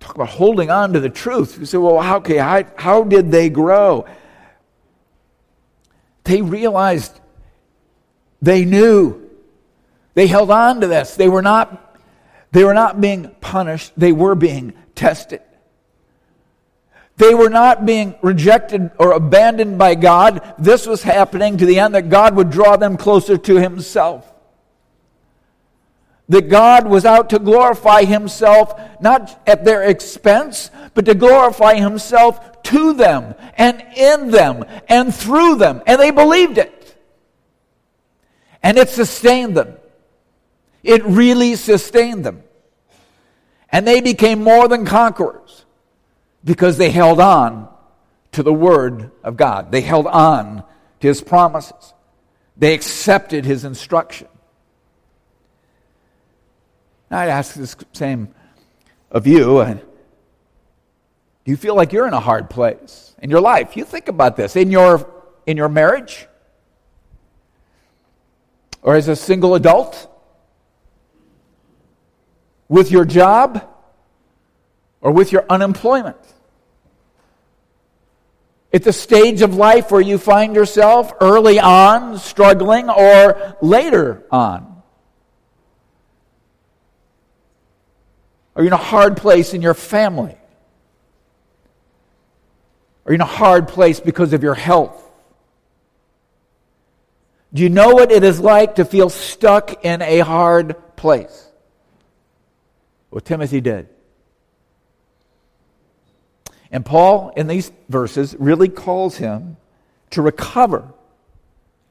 Talk 0.00 0.16
about 0.16 0.28
holding 0.28 0.70
on 0.70 0.92
to 0.92 1.00
the 1.00 1.08
truth. 1.08 1.58
You 1.58 1.64
say, 1.64 1.78
well, 1.78 1.98
how, 2.00 2.18
okay, 2.18 2.36
how, 2.36 2.64
how 2.76 3.04
did 3.04 3.30
they 3.30 3.48
grow? 3.48 4.04
They 6.24 6.42
realized 6.42 7.18
they 8.42 8.66
knew. 8.66 9.30
They 10.12 10.26
held 10.26 10.50
on 10.50 10.82
to 10.82 10.86
this. 10.86 11.16
They 11.16 11.30
were 11.30 11.40
not, 11.40 11.98
they 12.52 12.64
were 12.64 12.74
not 12.74 13.00
being 13.00 13.34
punished, 13.40 13.94
they 13.96 14.12
were 14.12 14.34
being 14.34 14.74
tested. 14.94 15.40
They 17.20 17.34
were 17.34 17.50
not 17.50 17.84
being 17.84 18.14
rejected 18.22 18.92
or 18.98 19.12
abandoned 19.12 19.76
by 19.76 19.94
God. 19.94 20.54
This 20.58 20.86
was 20.86 21.02
happening 21.02 21.58
to 21.58 21.66
the 21.66 21.78
end 21.78 21.94
that 21.94 22.08
God 22.08 22.34
would 22.34 22.48
draw 22.48 22.76
them 22.78 22.96
closer 22.96 23.36
to 23.36 23.56
Himself. 23.56 24.32
That 26.30 26.48
God 26.48 26.88
was 26.88 27.04
out 27.04 27.28
to 27.30 27.38
glorify 27.38 28.04
Himself, 28.04 28.72
not 29.02 29.38
at 29.46 29.66
their 29.66 29.82
expense, 29.82 30.70
but 30.94 31.04
to 31.04 31.14
glorify 31.14 31.74
Himself 31.74 32.62
to 32.62 32.94
them 32.94 33.34
and 33.58 33.84
in 33.94 34.30
them 34.30 34.64
and 34.88 35.14
through 35.14 35.56
them. 35.56 35.82
And 35.86 36.00
they 36.00 36.12
believed 36.12 36.56
it. 36.56 36.96
And 38.62 38.78
it 38.78 38.88
sustained 38.88 39.58
them. 39.58 39.74
It 40.82 41.04
really 41.04 41.54
sustained 41.56 42.24
them. 42.24 42.44
And 43.68 43.86
they 43.86 44.00
became 44.00 44.42
more 44.42 44.68
than 44.68 44.86
conquerors 44.86 45.66
because 46.44 46.78
they 46.78 46.90
held 46.90 47.20
on 47.20 47.68
to 48.32 48.42
the 48.42 48.52
Word 48.52 49.10
of 49.22 49.36
God. 49.36 49.72
They 49.72 49.80
held 49.80 50.06
on 50.06 50.64
to 51.00 51.08
His 51.08 51.20
promises. 51.20 51.94
They 52.56 52.74
accepted 52.74 53.44
His 53.44 53.64
instruction. 53.64 54.28
Now, 57.10 57.20
I'd 57.20 57.28
ask 57.28 57.54
this 57.54 57.76
same 57.92 58.34
of 59.10 59.26
you. 59.26 59.64
Do 61.44 61.50
you 61.50 61.56
feel 61.56 61.74
like 61.74 61.92
you're 61.92 62.06
in 62.06 62.12
a 62.12 62.20
hard 62.20 62.48
place 62.50 63.14
in 63.20 63.30
your 63.30 63.40
life? 63.40 63.76
You 63.76 63.84
think 63.84 64.08
about 64.08 64.36
this 64.36 64.56
in 64.56 64.70
your 64.70 65.10
in 65.46 65.56
your 65.56 65.68
marriage, 65.68 66.28
or 68.82 68.94
as 68.94 69.08
a 69.08 69.16
single 69.16 69.54
adult, 69.56 70.06
with 72.68 72.92
your 72.92 73.04
job, 73.04 73.66
or 75.00 75.10
with 75.10 75.32
your 75.32 75.44
unemployment. 75.48 76.18
At 78.72 78.84
the 78.84 78.92
stage 78.92 79.42
of 79.42 79.54
life 79.56 79.90
where 79.90 80.00
you 80.00 80.16
find 80.16 80.54
yourself 80.54 81.12
early 81.20 81.58
on 81.58 82.18
struggling 82.18 82.88
or 82.88 83.56
later 83.60 84.24
on. 84.30 84.82
Are 88.54 88.62
you 88.62 88.68
in 88.68 88.72
a 88.72 88.76
hard 88.76 89.16
place 89.16 89.54
in 89.54 89.62
your 89.62 89.74
family? 89.74 90.36
Are 93.06 93.12
you 93.12 93.14
in 93.14 93.20
a 93.20 93.24
hard 93.24 93.68
place 93.68 93.98
because 93.98 94.32
of 94.32 94.42
your 94.42 94.54
health? 94.54 95.02
Do 97.52 97.62
you 97.62 97.68
know 97.68 97.94
what 97.94 98.12
it 98.12 98.22
is 98.22 98.38
like 98.38 98.76
to 98.76 98.84
feel 98.84 99.08
stuck 99.08 99.84
in 99.84 100.02
a 100.02 100.20
hard 100.20 100.76
place? 100.96 101.48
Well, 103.10 103.20
Timothy 103.20 103.60
did. 103.60 103.88
And 106.70 106.84
Paul, 106.84 107.32
in 107.36 107.46
these 107.46 107.72
verses, 107.88 108.36
really 108.38 108.68
calls 108.68 109.16
him 109.16 109.56
to 110.10 110.22
recover 110.22 110.92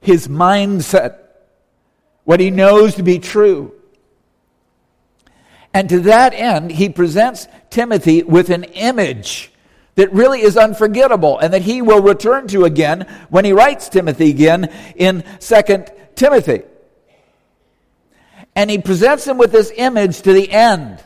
his 0.02 0.28
mindset, 0.28 1.20
what 2.24 2.40
he 2.40 2.50
knows 2.50 2.96
to 2.96 3.04
be 3.04 3.20
true. 3.20 3.74
And 5.74 5.90
to 5.90 6.00
that 6.02 6.34
end, 6.34 6.72
he 6.72 6.90
presents 6.90 7.48
Timothy 7.70 8.24
with 8.24 8.50
an 8.50 8.64
image 8.64 9.52
that 9.96 10.14
really 10.14 10.42
is 10.42 10.56
unforgettable 10.56 11.38
and 11.40 11.54
that 11.54 11.62
he 11.62 11.82
will 11.82 12.02
return 12.02 12.48
to 12.48 12.64
again 12.64 13.06
when 13.30 13.44
he 13.44 13.52
writes 13.52 13.90
Timothy 13.90 14.30
again 14.30 14.72
in 14.96 15.24
2 15.40 15.86
Timothy. 16.16 16.64
And 18.56 18.70
he 18.70 18.78
presents 18.78 19.28
him 19.28 19.38
with 19.38 19.52
this 19.52 19.72
image 19.76 20.22
to 20.22 20.34
the 20.34 20.50
end 20.50 21.04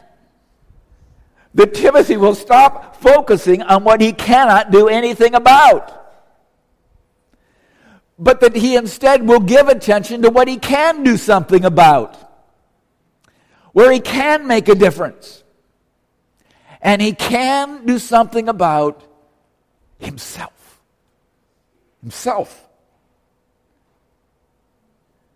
that 1.53 1.74
Timothy 1.74 2.17
will 2.17 2.36
stop 2.36 2.95
focusing 2.95 3.62
on 3.62 3.83
what 3.83 4.01
he 4.01 4.12
cannot 4.12 4.72
do 4.72 4.88
anything 4.88 5.36
about. 5.36 6.00
But 8.17 8.41
that 8.41 8.55
he 8.55 8.75
instead 8.75 9.27
will 9.27 9.39
give 9.39 9.67
attention 9.67 10.22
to 10.24 10.29
what 10.29 10.48
he 10.48 10.57
can 10.57 11.03
do 11.03 11.17
something 11.17 11.65
about, 11.65 12.17
where 13.72 13.91
he 13.91 14.00
can 14.00 14.48
make 14.48 14.67
a 14.67 14.75
difference. 14.75 15.43
And 16.81 17.01
he 17.01 17.13
can 17.13 17.86
do 17.86 17.98
something 17.98 18.50
about 18.50 19.03
himself. 20.00 20.81
Himself. 22.01 22.67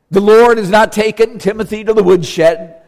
The 0.10 0.22
Lord 0.22 0.58
has 0.58 0.70
not 0.70 0.92
taken 0.92 1.38
Timothy 1.38 1.84
to 1.84 1.94
the 1.94 2.04
woodshed 2.04 2.82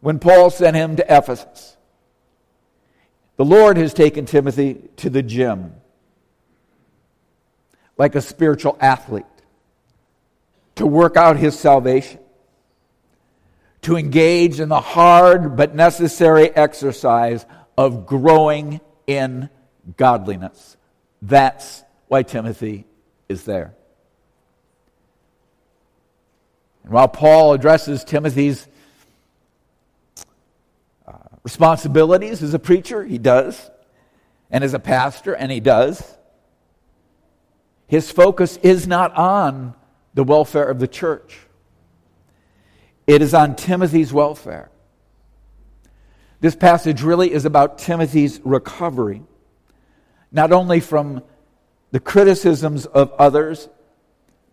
when 0.00 0.18
Paul 0.18 0.50
sent 0.50 0.76
him 0.76 0.96
to 0.96 1.04
Ephesus. 1.08 1.76
The 3.36 3.44
Lord 3.44 3.76
has 3.76 3.92
taken 3.92 4.26
Timothy 4.26 4.80
to 4.96 5.10
the 5.10 5.22
gym 5.22 5.74
like 7.96 8.14
a 8.14 8.20
spiritual 8.20 8.76
athlete 8.80 9.24
to 10.76 10.86
work 10.86 11.16
out 11.16 11.36
his 11.36 11.58
salvation, 11.58 12.18
to 13.82 13.96
engage 13.96 14.60
in 14.60 14.68
the 14.68 14.80
hard 14.80 15.56
but 15.56 15.74
necessary 15.74 16.50
exercise 16.50 17.46
of 17.76 18.06
growing 18.06 18.80
in 19.06 19.48
godliness. 19.96 20.76
That's 21.22 21.82
why 22.08 22.22
Timothy 22.22 22.86
is 23.28 23.44
there. 23.44 23.74
And 26.82 26.92
while 26.92 27.08
Paul 27.08 27.52
addresses 27.52 28.04
Timothy's 28.04 28.66
responsibilities 31.44 32.42
as 32.42 32.54
a 32.54 32.58
preacher? 32.58 33.04
He 33.04 33.18
does. 33.18 33.70
And 34.50 34.64
as 34.64 34.74
a 34.74 34.78
pastor? 34.78 35.34
And 35.34 35.52
he 35.52 35.60
does. 35.60 36.02
His 37.86 38.10
focus 38.10 38.56
is 38.58 38.88
not 38.88 39.14
on 39.14 39.74
the 40.14 40.24
welfare 40.24 40.64
of 40.64 40.78
the 40.78 40.88
church, 40.88 41.38
it 43.06 43.20
is 43.20 43.34
on 43.34 43.56
Timothy's 43.56 44.12
welfare. 44.12 44.70
This 46.40 46.54
passage 46.54 47.02
really 47.02 47.32
is 47.32 47.44
about 47.44 47.78
Timothy's 47.78 48.40
recovery, 48.44 49.22
not 50.30 50.52
only 50.52 50.80
from 50.80 51.22
the 51.90 52.00
criticisms 52.00 52.86
of 52.86 53.12
others, 53.12 53.68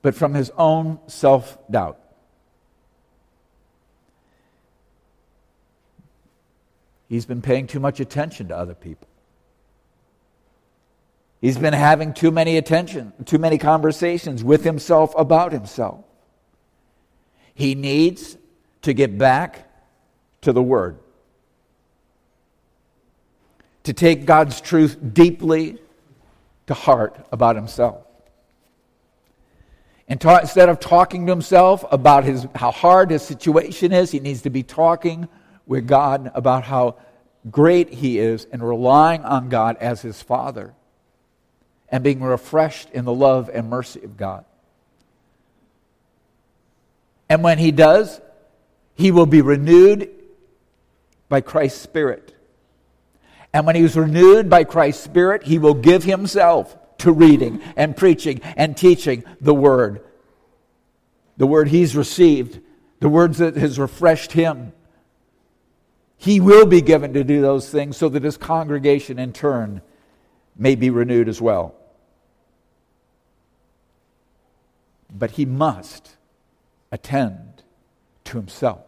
but 0.01 0.15
from 0.15 0.33
his 0.33 0.51
own 0.57 0.99
self 1.07 1.57
doubt. 1.69 2.00
He's 7.11 7.25
been 7.25 7.41
paying 7.41 7.67
too 7.67 7.81
much 7.81 7.99
attention 7.99 8.47
to 8.47 8.57
other 8.57 8.73
people. 8.73 9.09
He's 11.41 11.57
been 11.57 11.73
having 11.73 12.13
too 12.13 12.31
many 12.31 12.55
attention, 12.55 13.11
too 13.25 13.37
many 13.37 13.57
conversations 13.57 14.45
with 14.45 14.63
himself 14.63 15.13
about 15.17 15.51
himself. 15.51 16.05
He 17.53 17.75
needs 17.75 18.37
to 18.83 18.93
get 18.93 19.17
back 19.17 19.69
to 20.39 20.53
the 20.53 20.63
Word. 20.63 20.99
To 23.83 23.91
take 23.91 24.23
God's 24.23 24.61
truth 24.61 24.97
deeply 25.13 25.79
to 26.67 26.73
heart 26.73 27.27
about 27.29 27.57
himself. 27.57 28.05
And 30.07 30.21
ta- 30.21 30.37
instead 30.37 30.69
of 30.69 30.79
talking 30.79 31.25
to 31.25 31.33
himself 31.33 31.83
about 31.91 32.23
his, 32.23 32.47
how 32.55 32.71
hard 32.71 33.11
his 33.11 33.21
situation 33.21 33.91
is, 33.91 34.11
he 34.11 34.21
needs 34.21 34.43
to 34.43 34.49
be 34.49 34.63
talking 34.63 35.27
with 35.65 35.87
God 35.87 36.31
about 36.33 36.63
how 36.63 36.97
great 37.49 37.93
He 37.93 38.19
is 38.19 38.45
and 38.51 38.67
relying 38.67 39.23
on 39.23 39.49
God 39.49 39.77
as 39.77 40.01
His 40.01 40.21
Father 40.21 40.73
and 41.89 42.03
being 42.03 42.21
refreshed 42.21 42.89
in 42.91 43.05
the 43.05 43.13
love 43.13 43.49
and 43.53 43.69
mercy 43.69 44.03
of 44.03 44.17
God. 44.17 44.45
And 47.29 47.43
when 47.43 47.57
He 47.57 47.71
does, 47.71 48.21
He 48.95 49.11
will 49.11 49.25
be 49.25 49.41
renewed 49.41 50.09
by 51.29 51.41
Christ's 51.41 51.81
Spirit. 51.81 52.35
And 53.53 53.65
when 53.65 53.75
He 53.75 53.83
is 53.83 53.97
renewed 53.97 54.49
by 54.49 54.63
Christ's 54.63 55.03
Spirit, 55.03 55.43
He 55.43 55.57
will 55.57 55.73
give 55.73 56.03
Himself 56.03 56.77
to 56.99 57.11
reading 57.11 57.61
and 57.75 57.97
preaching 57.97 58.41
and 58.55 58.77
teaching 58.77 59.23
the 59.39 59.53
Word. 59.53 60.03
The 61.37 61.47
Word 61.47 61.69
He's 61.69 61.95
received, 61.95 62.59
the 62.99 63.09
words 63.09 63.39
that 63.39 63.55
has 63.55 63.79
refreshed 63.79 64.33
Him 64.33 64.73
he 66.21 66.39
will 66.39 66.67
be 66.67 66.81
given 66.81 67.13
to 67.13 67.23
do 67.23 67.41
those 67.41 67.67
things 67.67 67.97
so 67.97 68.07
that 68.07 68.23
his 68.23 68.37
congregation 68.37 69.17
in 69.17 69.33
turn 69.33 69.81
may 70.55 70.75
be 70.75 70.91
renewed 70.91 71.27
as 71.27 71.41
well. 71.41 71.73
But 75.11 75.31
he 75.31 75.45
must 75.45 76.15
attend 76.91 77.63
to 78.25 78.37
himself. 78.37 78.85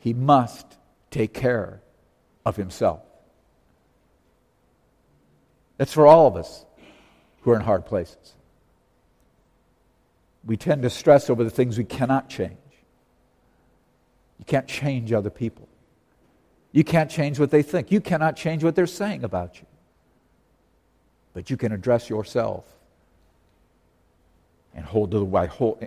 He 0.00 0.12
must 0.12 0.76
take 1.10 1.32
care 1.32 1.80
of 2.44 2.56
himself. 2.56 3.00
That's 5.78 5.94
for 5.94 6.06
all 6.06 6.26
of 6.26 6.36
us 6.36 6.66
who 7.40 7.52
are 7.52 7.56
in 7.56 7.62
hard 7.62 7.86
places. 7.86 8.34
We 10.44 10.58
tend 10.58 10.82
to 10.82 10.90
stress 10.90 11.30
over 11.30 11.42
the 11.42 11.48
things 11.48 11.78
we 11.78 11.84
cannot 11.84 12.28
change. 12.28 12.59
You 14.40 14.44
can't 14.46 14.66
change 14.66 15.12
other 15.12 15.28
people. 15.28 15.68
You 16.72 16.82
can't 16.82 17.10
change 17.10 17.38
what 17.38 17.50
they 17.50 17.62
think. 17.62 17.92
You 17.92 18.00
cannot 18.00 18.36
change 18.36 18.64
what 18.64 18.74
they're 18.74 18.86
saying 18.86 19.22
about 19.22 19.60
you. 19.60 19.66
But 21.34 21.50
you 21.50 21.58
can 21.58 21.72
address 21.72 22.08
yourself 22.08 22.64
and 24.74 24.82
hold 24.84 25.10
to 25.10 25.18
the 25.18 25.46
hold, 25.46 25.86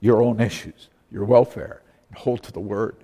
your 0.00 0.22
own 0.22 0.38
issues, 0.38 0.90
your 1.10 1.24
welfare, 1.24 1.80
and 2.10 2.18
hold 2.18 2.42
to 2.42 2.52
the 2.52 2.60
word. 2.60 2.96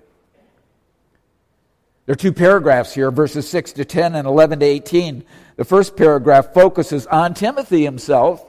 There 2.05 2.13
are 2.13 2.15
two 2.15 2.33
paragraphs 2.33 2.93
here, 2.93 3.09
verses 3.09 3.49
6 3.49 3.73
to 3.73 3.85
10 3.85 4.13
and 4.13 4.27
11 4.27 4.59
to 4.59 4.65
18. 4.65 5.23
The 5.55 5.65
first 5.65 5.97
paragraph 5.97 6.53
focuses 6.53 7.07
on 7.07 7.33
Timothy 7.33 7.83
himself, 7.83 8.45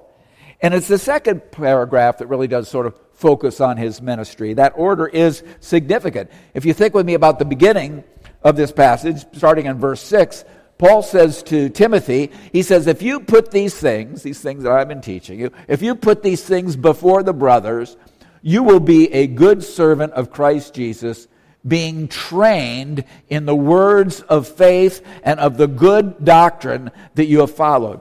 and 0.60 0.74
it's 0.74 0.88
the 0.88 0.98
second 0.98 1.50
paragraph 1.50 2.18
that 2.18 2.26
really 2.26 2.48
does 2.48 2.68
sort 2.68 2.86
of 2.86 2.94
focus 3.22 3.60
on 3.60 3.76
his 3.76 4.02
ministry. 4.02 4.52
That 4.54 4.74
order 4.76 5.06
is 5.06 5.44
significant. 5.60 6.28
If 6.54 6.64
you 6.64 6.74
think 6.74 6.92
with 6.92 7.06
me 7.06 7.14
about 7.14 7.38
the 7.38 7.44
beginning 7.44 8.02
of 8.42 8.56
this 8.56 8.72
passage, 8.72 9.24
starting 9.32 9.66
in 9.66 9.78
verse 9.78 10.02
6, 10.02 10.44
Paul 10.76 11.02
says 11.02 11.44
to 11.44 11.68
Timothy, 11.68 12.32
he 12.52 12.62
says, 12.62 12.88
if 12.88 13.00
you 13.00 13.20
put 13.20 13.52
these 13.52 13.76
things, 13.76 14.24
these 14.24 14.40
things 14.40 14.64
that 14.64 14.72
I've 14.72 14.88
been 14.88 15.00
teaching 15.00 15.38
you, 15.38 15.52
if 15.68 15.80
you 15.80 15.94
put 15.94 16.24
these 16.24 16.42
things 16.42 16.74
before 16.74 17.22
the 17.22 17.32
brothers, 17.32 17.96
you 18.42 18.64
will 18.64 18.80
be 18.80 19.12
a 19.12 19.28
good 19.28 19.62
servant 19.62 20.12
of 20.14 20.32
Christ 20.32 20.74
Jesus, 20.74 21.28
being 21.66 22.08
trained 22.08 23.04
in 23.28 23.46
the 23.46 23.54
words 23.54 24.22
of 24.22 24.48
faith 24.48 25.06
and 25.22 25.38
of 25.38 25.56
the 25.56 25.68
good 25.68 26.24
doctrine 26.24 26.90
that 27.14 27.26
you 27.26 27.38
have 27.38 27.54
followed. 27.54 28.00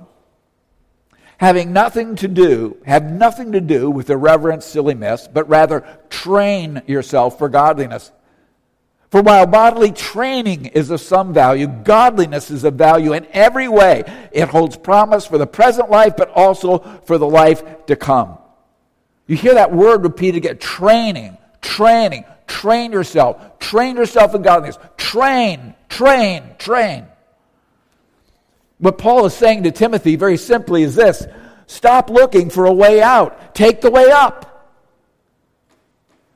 Having 1.41 1.73
nothing 1.73 2.15
to 2.17 2.27
do, 2.27 2.77
have 2.85 3.03
nothing 3.03 3.53
to 3.53 3.61
do 3.61 3.89
with 3.89 4.11
irreverent 4.11 4.61
silliness, 4.61 5.27
but 5.27 5.49
rather 5.49 5.83
train 6.07 6.83
yourself 6.85 7.39
for 7.39 7.49
godliness. 7.49 8.11
For 9.09 9.23
while 9.23 9.47
bodily 9.47 9.91
training 9.91 10.67
is 10.67 10.91
of 10.91 11.01
some 11.01 11.33
value, 11.33 11.65
godliness 11.65 12.51
is 12.51 12.63
of 12.63 12.75
value 12.75 13.13
in 13.13 13.25
every 13.31 13.67
way. 13.67 14.03
It 14.31 14.49
holds 14.49 14.77
promise 14.77 15.25
for 15.25 15.39
the 15.39 15.47
present 15.47 15.89
life, 15.89 16.13
but 16.15 16.29
also 16.29 16.77
for 17.05 17.17
the 17.17 17.27
life 17.27 17.87
to 17.87 17.95
come. 17.95 18.37
You 19.25 19.35
hear 19.35 19.55
that 19.55 19.73
word 19.73 20.03
repeated 20.03 20.45
again 20.45 20.59
training, 20.59 21.39
training, 21.59 22.23
train 22.45 22.91
yourself, 22.91 23.57
train 23.57 23.95
yourself 23.95 24.35
in 24.35 24.43
godliness, 24.43 24.77
train, 24.95 25.73
train, 25.89 26.43
train. 26.59 27.07
What 28.81 28.97
Paul 28.97 29.27
is 29.27 29.35
saying 29.35 29.61
to 29.63 29.71
Timothy 29.71 30.15
very 30.15 30.37
simply 30.37 30.81
is 30.81 30.95
this 30.95 31.25
stop 31.67 32.09
looking 32.09 32.49
for 32.49 32.65
a 32.65 32.73
way 32.73 33.01
out, 33.01 33.53
take 33.55 33.79
the 33.79 33.91
way 33.91 34.09
up. 34.11 34.47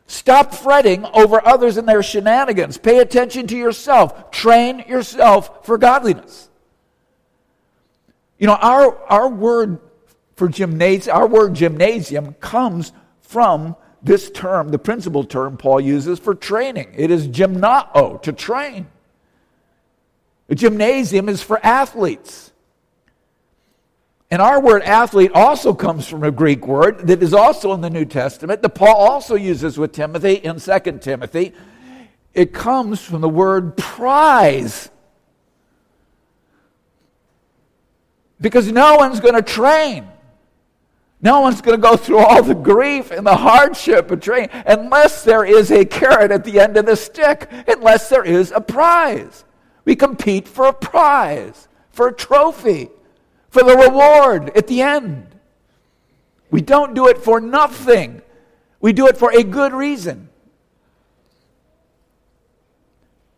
Stop 0.08 0.54
fretting 0.54 1.04
over 1.06 1.44
others 1.46 1.78
and 1.78 1.90
their 1.90 2.04
shenanigans. 2.04 2.78
Pay 2.78 3.00
attention 3.00 3.48
to 3.48 3.58
yourself. 3.58 4.30
Train 4.30 4.86
yourself 4.88 5.66
for 5.66 5.80
godliness. 5.80 6.48
You 8.38 8.46
know, 8.46 8.54
our, 8.54 8.96
our 9.12 9.28
word 9.28 9.80
for 10.36 10.48
gymnasium, 10.48 11.18
our 11.18 11.26
word 11.26 11.56
gymnasium 11.56 12.36
comes 12.36 12.92
from 13.22 13.76
this 14.04 14.30
term, 14.30 14.70
the 14.70 14.78
principal 14.78 15.24
term 15.24 15.58
Paul 15.58 15.82
uses 15.82 16.20
for 16.20 16.36
training. 16.36 16.94
It 16.96 17.10
is 17.10 17.28
gymnao, 17.28 18.22
to 18.22 18.32
train. 18.32 18.86
A 20.50 20.56
gymnasium 20.56 21.30
is 21.30 21.42
for 21.42 21.64
athletes. 21.66 22.52
And 24.32 24.42
our 24.42 24.60
word 24.60 24.82
athlete 24.84 25.32
also 25.34 25.74
comes 25.74 26.08
from 26.08 26.24
a 26.24 26.32
Greek 26.32 26.68
word 26.68 27.08
that 27.08 27.22
is 27.22 27.34
also 27.34 27.74
in 27.74 27.82
the 27.82 27.90
New 27.90 28.06
Testament 28.06 28.62
that 28.62 28.70
Paul 28.70 28.96
also 28.96 29.36
uses 29.36 29.78
with 29.78 29.92
Timothy 29.92 30.34
in 30.34 30.60
2 30.60 30.80
Timothy. 31.00 31.54
It 32.34 32.54
comes 32.54 33.02
from 33.02 33.22
the 33.22 33.30
word 33.30 33.78
prize. 33.78 34.90
Because 38.42 38.72
no 38.72 38.96
one's 38.98 39.20
going 39.20 39.36
to 39.36 39.42
train 39.42 40.08
no 41.22 41.40
one's 41.40 41.62
going 41.62 41.78
to 41.78 41.82
go 41.82 41.96
through 41.96 42.20
all 42.20 42.44
the 42.44 42.54
grief 42.54 43.12
and 43.12 43.26
the 43.26 43.36
hardship 43.36 44.12
of 44.12 44.20
training 44.20 44.50
unless 44.66 45.24
there 45.24 45.46
is 45.46 45.72
a 45.72 45.86
carrot 45.86 46.32
at 46.32 46.44
the 46.44 46.60
end 46.60 46.78
of 46.78 46.86
the 46.86 46.96
stick, 46.96 47.50
unless 47.68 48.10
there 48.10 48.24
is 48.24 48.52
a 48.52 48.62
prize. 48.62 49.45
We 49.86 49.96
compete 49.96 50.48
for 50.48 50.66
a 50.66 50.74
prize, 50.74 51.68
for 51.92 52.08
a 52.08 52.14
trophy, 52.14 52.90
for 53.50 53.64
the 53.64 53.76
reward 53.76 54.56
at 54.58 54.68
the 54.68 54.82
end. 54.82 55.28
We 56.52 56.62
don't 56.62 56.94
do 56.94 57.08
it 57.08 57.18
for 57.18 57.40
nothing, 57.40 58.22
we 58.82 58.94
do 58.94 59.08
it 59.08 59.18
for 59.18 59.32
a 59.32 59.44
good 59.44 59.74
reason. 59.74 60.30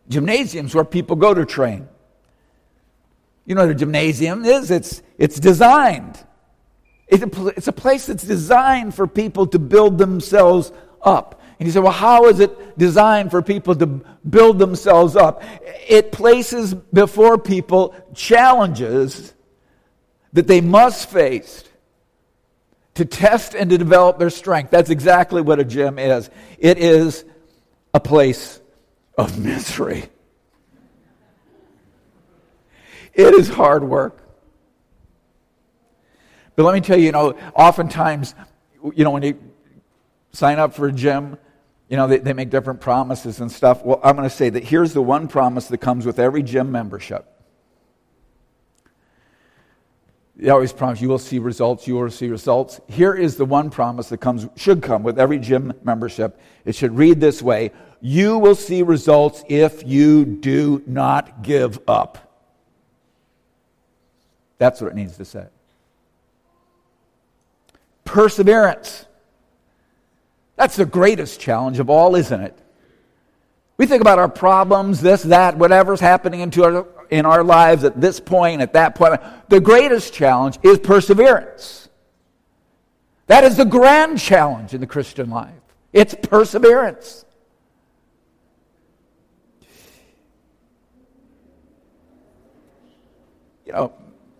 Gymnasiums 0.10 0.74
where 0.74 0.86
people 0.86 1.18
go 1.18 1.34
to 1.34 1.46
train. 1.46 1.88
You 3.46 3.56
know 3.56 3.62
what 3.62 3.72
a 3.72 3.76
gymnasium 3.76 4.46
is? 4.46 4.72
It's, 4.72 5.02
it's 5.18 5.40
designed 5.40 6.18
it's 7.08 7.68
a 7.68 7.72
place 7.72 8.06
that's 8.06 8.24
designed 8.24 8.94
for 8.94 9.08
people 9.08 9.48
to 9.48 9.60
build 9.60 9.98
themselves 9.98 10.72
up. 11.02 11.37
And 11.60 11.68
you 11.68 11.72
say, 11.72 11.80
well, 11.80 11.92
how 11.92 12.28
is 12.28 12.40
it 12.40 12.78
designed 12.78 13.32
for 13.32 13.42
people 13.42 13.76
to 13.76 13.88
build 13.88 14.60
themselves 14.60 15.16
up? 15.16 15.44
It 15.88 16.12
places 16.12 16.74
before 16.74 17.38
people 17.38 17.96
challenges 18.14 19.34
that 20.34 20.48
they 20.48 20.62
must 20.62 21.10
face 21.10 21.64
to 22.94 23.06
test 23.06 23.56
and 23.56 23.70
to 23.72 23.78
develop 23.78 24.20
their 24.20 24.30
strength. 24.30 24.70
That's 24.70 24.90
exactly 24.90 25.42
what 25.42 25.60
a 25.60 25.64
gym 25.64 25.98
is. 25.98 26.30
It 26.60 26.78
is 26.78 27.26
a 27.94 28.00
place 28.00 28.60
of 29.18 29.40
misery. 29.40 30.10
It 33.14 33.34
is 33.34 33.50
hard 33.50 33.84
work. 33.84 34.22
But 36.56 36.64
let 36.64 36.74
me 36.76 36.82
tell 36.82 36.98
you, 36.98 37.06
you 37.06 37.12
know, 37.12 37.36
oftentimes, 37.56 38.36
you 38.96 39.04
know, 39.04 39.12
when 39.12 39.24
you 39.24 39.40
sign 40.34 40.60
up 40.60 40.76
for 40.76 40.88
a 40.88 40.92
gym, 40.92 41.38
you 41.90 41.98
know, 41.98 42.08
they, 42.08 42.18
they 42.18 42.34
make 42.34 42.50
different 42.50 42.82
promises 42.82 43.40
and 43.40 43.52
stuff. 43.52 43.84
Well, 43.84 44.00
I'm 44.04 44.16
going 44.16 44.28
to 44.28 44.36
say 44.36 44.50
that 44.50 44.64
here's 44.64 44.94
the 44.94 45.02
one 45.02 45.28
promise 45.28 45.68
that 45.68 45.78
comes 45.78 46.06
with 46.06 46.20
every 46.20 46.44
gym 46.44 46.72
membership. 46.72 47.26
They 50.36 50.50
always 50.50 50.72
promise 50.72 51.02
you 51.02 51.10
will 51.10 51.18
see 51.18 51.40
results, 51.40 51.88
you 51.88 51.96
will 51.96 52.12
see 52.12 52.28
results. 52.28 52.80
Here 52.88 53.16
is 53.16 53.38
the 53.38 53.46
one 53.46 53.72
promise 53.72 54.10
that 54.10 54.20
comes, 54.20 54.48
should 54.56 54.84
come 54.84 55.02
with 55.02 55.18
every 55.18 55.40
gym 55.40 55.74
membership. 55.84 56.40
It 56.64 56.76
should 56.76 56.96
read 56.96 57.20
this 57.20 57.42
way 57.42 57.72
You 58.02 58.38
will 58.38 58.54
see 58.54 58.84
results 58.84 59.44
if 59.50 59.84
you 59.86 60.26
do 60.26 60.84
not 60.86 61.42
give 61.42 61.80
up. 61.88 62.20
That's 64.60 64.80
what 64.80 64.92
it 64.92 64.96
needs 64.96 65.18
to 65.18 65.26
say 65.26 65.48
perseverance. 68.08 69.07
That's 70.58 70.76
the 70.76 70.86
greatest 70.86 71.40
challenge 71.40 71.80
of 71.80 71.90
all, 71.90 72.16
isn't 72.16 72.42
it? 72.42 72.60
We 73.78 73.86
think 73.86 74.02
about 74.02 74.18
our 74.18 74.28
problems, 74.28 75.02
this, 75.02 75.22
that, 75.24 75.56
whatever's 75.58 76.00
happening 76.00 76.40
into 76.40 76.64
our, 76.64 76.88
in 77.12 77.28
our 77.28 77.44
lives 77.44 77.84
at 77.84 78.02
this 78.02 78.20
point, 78.20 78.62
at 78.62 78.74
that 78.74 78.96
point. 78.96 79.22
The 79.50 79.62
greatest 79.62 80.14
challenge 80.14 80.58
is 80.64 80.80
perseverance. 80.80 81.88
That 83.28 83.44
is 83.44 83.58
the 83.58 83.66
grand 83.66 84.20
challenge 84.20 84.74
in 84.74 84.82
the 84.82 84.88
Christian 84.88 85.30
life. 85.30 85.54
It's 85.94 86.16
perseverance. 86.16 87.24
You 93.66 93.74
know, 93.74 93.94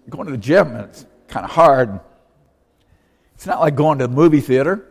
going 0.10 0.26
to 0.26 0.32
the 0.32 0.38
gym, 0.38 0.76
it's 0.78 1.06
kind 1.28 1.44
of 1.44 1.52
hard. 1.52 2.00
It's 3.36 3.46
not 3.46 3.60
like 3.60 3.76
going 3.76 4.00
to 4.00 4.08
the 4.08 4.14
movie 4.14 4.40
theater, 4.40 4.88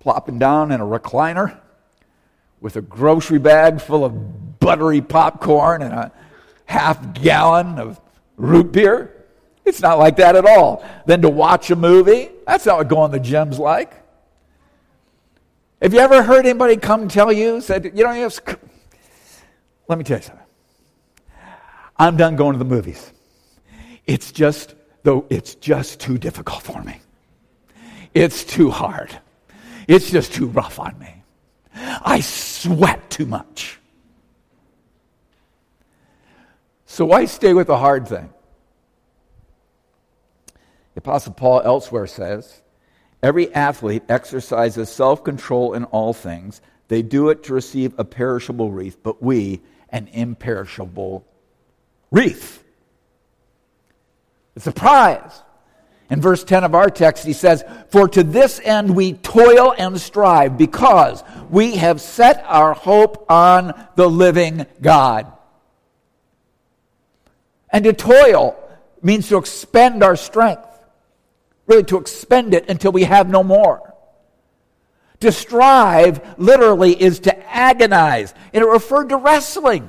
plopping 0.00 0.38
down 0.38 0.72
in 0.72 0.80
a 0.80 0.84
recliner 0.84 1.58
with 2.60 2.76
a 2.76 2.82
grocery 2.82 3.38
bag 3.38 3.80
full 3.80 4.04
of 4.04 4.58
buttery 4.58 5.00
popcorn 5.00 5.82
and 5.82 5.94
a 5.94 6.12
half 6.66 7.14
gallon 7.14 7.78
of 7.78 8.00
root 8.36 8.72
beer. 8.72 9.26
It's 9.64 9.80
not 9.80 9.98
like 9.98 10.16
that 10.16 10.36
at 10.36 10.44
all. 10.44 10.84
Then 11.06 11.22
to 11.22 11.28
watch 11.28 11.70
a 11.70 11.76
movie, 11.76 12.30
that's 12.46 12.66
not 12.66 12.78
what 12.78 12.88
going 12.88 13.12
to 13.12 13.18
the 13.18 13.24
gym's 13.24 13.58
like. 13.58 13.92
Have 15.80 15.94
you 15.94 16.00
ever 16.00 16.22
heard 16.22 16.44
anybody 16.44 16.76
come 16.76 17.08
tell 17.08 17.32
you, 17.32 17.60
said, 17.60 17.92
you 17.94 18.04
know, 18.04 18.12
have, 18.12 18.58
let 19.88 19.98
me 19.98 20.04
tell 20.04 20.18
you 20.18 20.24
something. 20.24 20.46
I'm 21.96 22.16
done 22.16 22.36
going 22.36 22.52
to 22.52 22.58
the 22.58 22.64
movies. 22.64 23.12
It's 24.06 24.32
just, 24.32 24.74
though, 25.02 25.26
it's 25.30 25.54
just 25.54 26.00
too 26.00 26.18
difficult 26.18 26.62
for 26.62 26.82
me. 26.82 27.00
It's 28.12 28.44
too 28.44 28.70
hard. 28.70 29.18
It's 29.90 30.08
just 30.08 30.32
too 30.32 30.46
rough 30.46 30.78
on 30.78 30.96
me. 31.00 31.24
I 31.74 32.20
sweat 32.20 33.10
too 33.10 33.26
much. 33.26 33.80
So 36.86 37.04
why 37.04 37.24
stay 37.24 37.54
with 37.54 37.66
the 37.66 37.76
hard 37.76 38.06
thing? 38.06 38.30
The 40.94 40.98
Apostle 40.98 41.32
Paul 41.32 41.62
elsewhere 41.64 42.06
says, 42.06 42.62
Every 43.20 43.52
athlete 43.52 44.04
exercises 44.08 44.88
self 44.88 45.24
control 45.24 45.74
in 45.74 45.82
all 45.86 46.12
things. 46.12 46.60
They 46.86 47.02
do 47.02 47.28
it 47.30 47.42
to 47.44 47.54
receive 47.54 47.92
a 47.98 48.04
perishable 48.04 48.70
wreath, 48.70 49.02
but 49.02 49.20
we 49.20 49.60
an 49.88 50.06
imperishable 50.12 51.26
wreath. 52.12 52.62
It's 54.54 54.68
a 54.68 54.72
prize. 54.72 55.42
In 56.10 56.20
verse 56.20 56.42
10 56.42 56.64
of 56.64 56.74
our 56.74 56.90
text, 56.90 57.24
he 57.24 57.32
says, 57.32 57.64
For 57.90 58.08
to 58.08 58.24
this 58.24 58.60
end 58.62 58.94
we 58.96 59.12
toil 59.12 59.72
and 59.78 59.98
strive, 59.98 60.58
because 60.58 61.22
we 61.48 61.76
have 61.76 62.00
set 62.00 62.44
our 62.46 62.74
hope 62.74 63.30
on 63.30 63.72
the 63.94 64.10
living 64.10 64.66
God. 64.82 65.32
And 67.70 67.84
to 67.84 67.92
toil 67.92 68.56
means 69.00 69.28
to 69.28 69.38
expend 69.38 70.02
our 70.02 70.16
strength, 70.16 70.66
really 71.68 71.84
to 71.84 71.98
expend 71.98 72.54
it 72.54 72.68
until 72.68 72.90
we 72.90 73.04
have 73.04 73.28
no 73.28 73.44
more. 73.44 73.94
To 75.20 75.30
strive 75.30 76.38
literally 76.38 77.00
is 77.00 77.20
to 77.20 77.48
agonize, 77.48 78.34
and 78.52 78.64
it 78.64 78.66
referred 78.66 79.10
to 79.10 79.16
wrestling. 79.16 79.88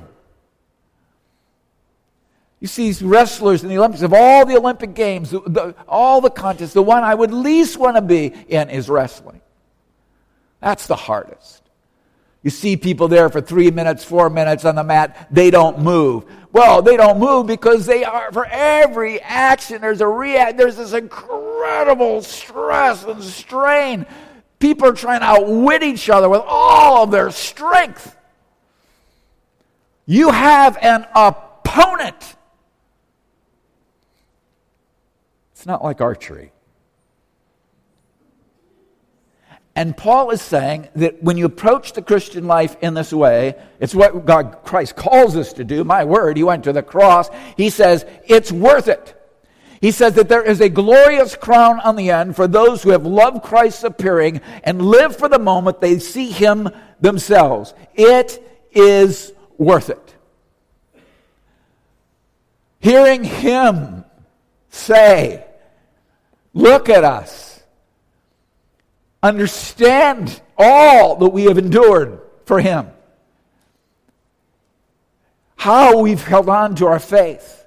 You 2.62 2.67
see 2.67 2.86
these 2.86 3.02
wrestlers 3.02 3.63
in 3.63 3.69
the 3.69 3.78
Olympics, 3.78 4.04
of 4.04 4.13
all 4.13 4.45
the 4.45 4.56
Olympic 4.56 4.93
Games, 4.93 5.32
the, 5.32 5.41
the, 5.41 5.76
all 5.88 6.21
the 6.21 6.30
contests, 6.30 6.74
the 6.74 6.82
one 6.82 7.04
I 7.04 7.13
would 7.13 7.34
least 7.34 7.78
want 7.78 7.97
to 7.97 8.02
be 8.02 8.28
in 8.47 8.69
is 8.69 8.88
wrestling. 8.88 9.41
That's 10.62 10.88
the 10.88 10.95
hardest. 10.95 11.63
You 12.43 12.52
see 12.52 12.78
people 12.78 13.10
there 13.10 13.30
for 13.30 13.41
three 13.41 13.69
minutes, 13.71 14.04
four 14.04 14.30
minutes 14.30 14.63
on 14.63 14.76
the 14.76 14.84
mat, 14.84 15.28
they 15.30 15.52
don't 15.52 15.80
move. 15.80 16.26
Well, 16.54 16.82
they 16.82 16.95
don't 16.95 17.19
move 17.19 17.47
because 17.47 17.86
they 17.86 18.04
are, 18.04 18.32
for 18.32 18.45
every 18.45 19.19
action, 19.19 19.82
there's 19.82 20.02
a 20.02 20.08
react, 20.08 20.58
there's 20.58 20.78
this 20.78 20.93
incredible 20.93 22.21
stress 22.21 23.04
and 23.04 23.24
strain 23.24 24.06
People 24.62 24.88
are 24.88 24.93
trying 24.93 25.21
to 25.21 25.26
outwit 25.26 25.82
each 25.82 26.08
other 26.08 26.30
with 26.30 26.43
all 26.45 27.04
of 27.04 27.12
their 27.12 27.32
strength. 27.32 28.15
You 30.06 30.30
have 30.30 30.78
an 30.78 31.08
opponent. 31.15 32.36
It's 35.62 35.67
not 35.67 35.84
like 35.84 36.02
archery. 36.02 36.52
And 39.76 39.95
Paul 39.95 40.32
is 40.32 40.41
saying 40.41 40.89
that 40.95 41.21
when 41.21 41.38
you 41.38 41.45
approach 41.45 41.93
the 41.93 42.02
Christian 42.02 42.47
life 42.47 42.76
in 42.82 42.95
this 42.95 43.13
way, 43.13 43.54
it's 43.80 43.93
what 43.93 44.26
God, 44.26 44.63
Christ 44.63 44.95
calls 44.95 45.36
us 45.36 45.54
to 45.54 45.63
do. 45.63 45.84
My 45.84 46.04
word, 46.04 46.36
he 46.36 46.41
went 46.41 46.63
to 46.63 46.74
the 46.74 46.82
cross. 46.82 47.30
He 47.58 47.69
says, 47.69 48.08
it's 48.26 48.52
worth 48.52 48.88
it. 48.88 49.15
He 49.82 49.91
says 49.91 50.15
that 50.15 50.30
there 50.30 50.41
is 50.41 50.62
a 50.62 50.69
glorious 50.69 51.36
crown 51.36 51.80
on 51.82 51.95
the 51.95 52.10
end 52.10 52.36
for 52.36 52.47
those 52.47 52.82
who 52.82 52.89
have 52.89 53.06
loved 53.06 53.43
Christ's 53.43 53.84
appearing 53.84 54.41
and 54.63 54.82
live 54.82 55.15
for 55.15 55.30
the 55.30 55.38
moment 55.38 55.80
they 55.80 56.00
see 56.00 56.32
him 56.32 56.69
themselves. 57.02 57.76
It 57.93 58.43
is 58.71 59.32
worth 59.60 59.91
it. 59.91 60.15
Hearing 62.80 63.24
him 63.24 64.06
say, 64.71 65.45
Look 66.54 66.90
at 66.90 67.04
us. 67.04 67.62
Understand 69.24 70.42
all 70.58 71.16
that 71.18 71.30
we 71.30 71.44
have 71.44 71.58
endured 71.58 72.20
for 72.46 72.60
him. 72.60 72.88
How 75.56 76.00
we've 76.02 76.24
held 76.24 76.50
on 76.50 76.76
to 76.76 76.88
our 76.88 77.00
faith 77.00 77.62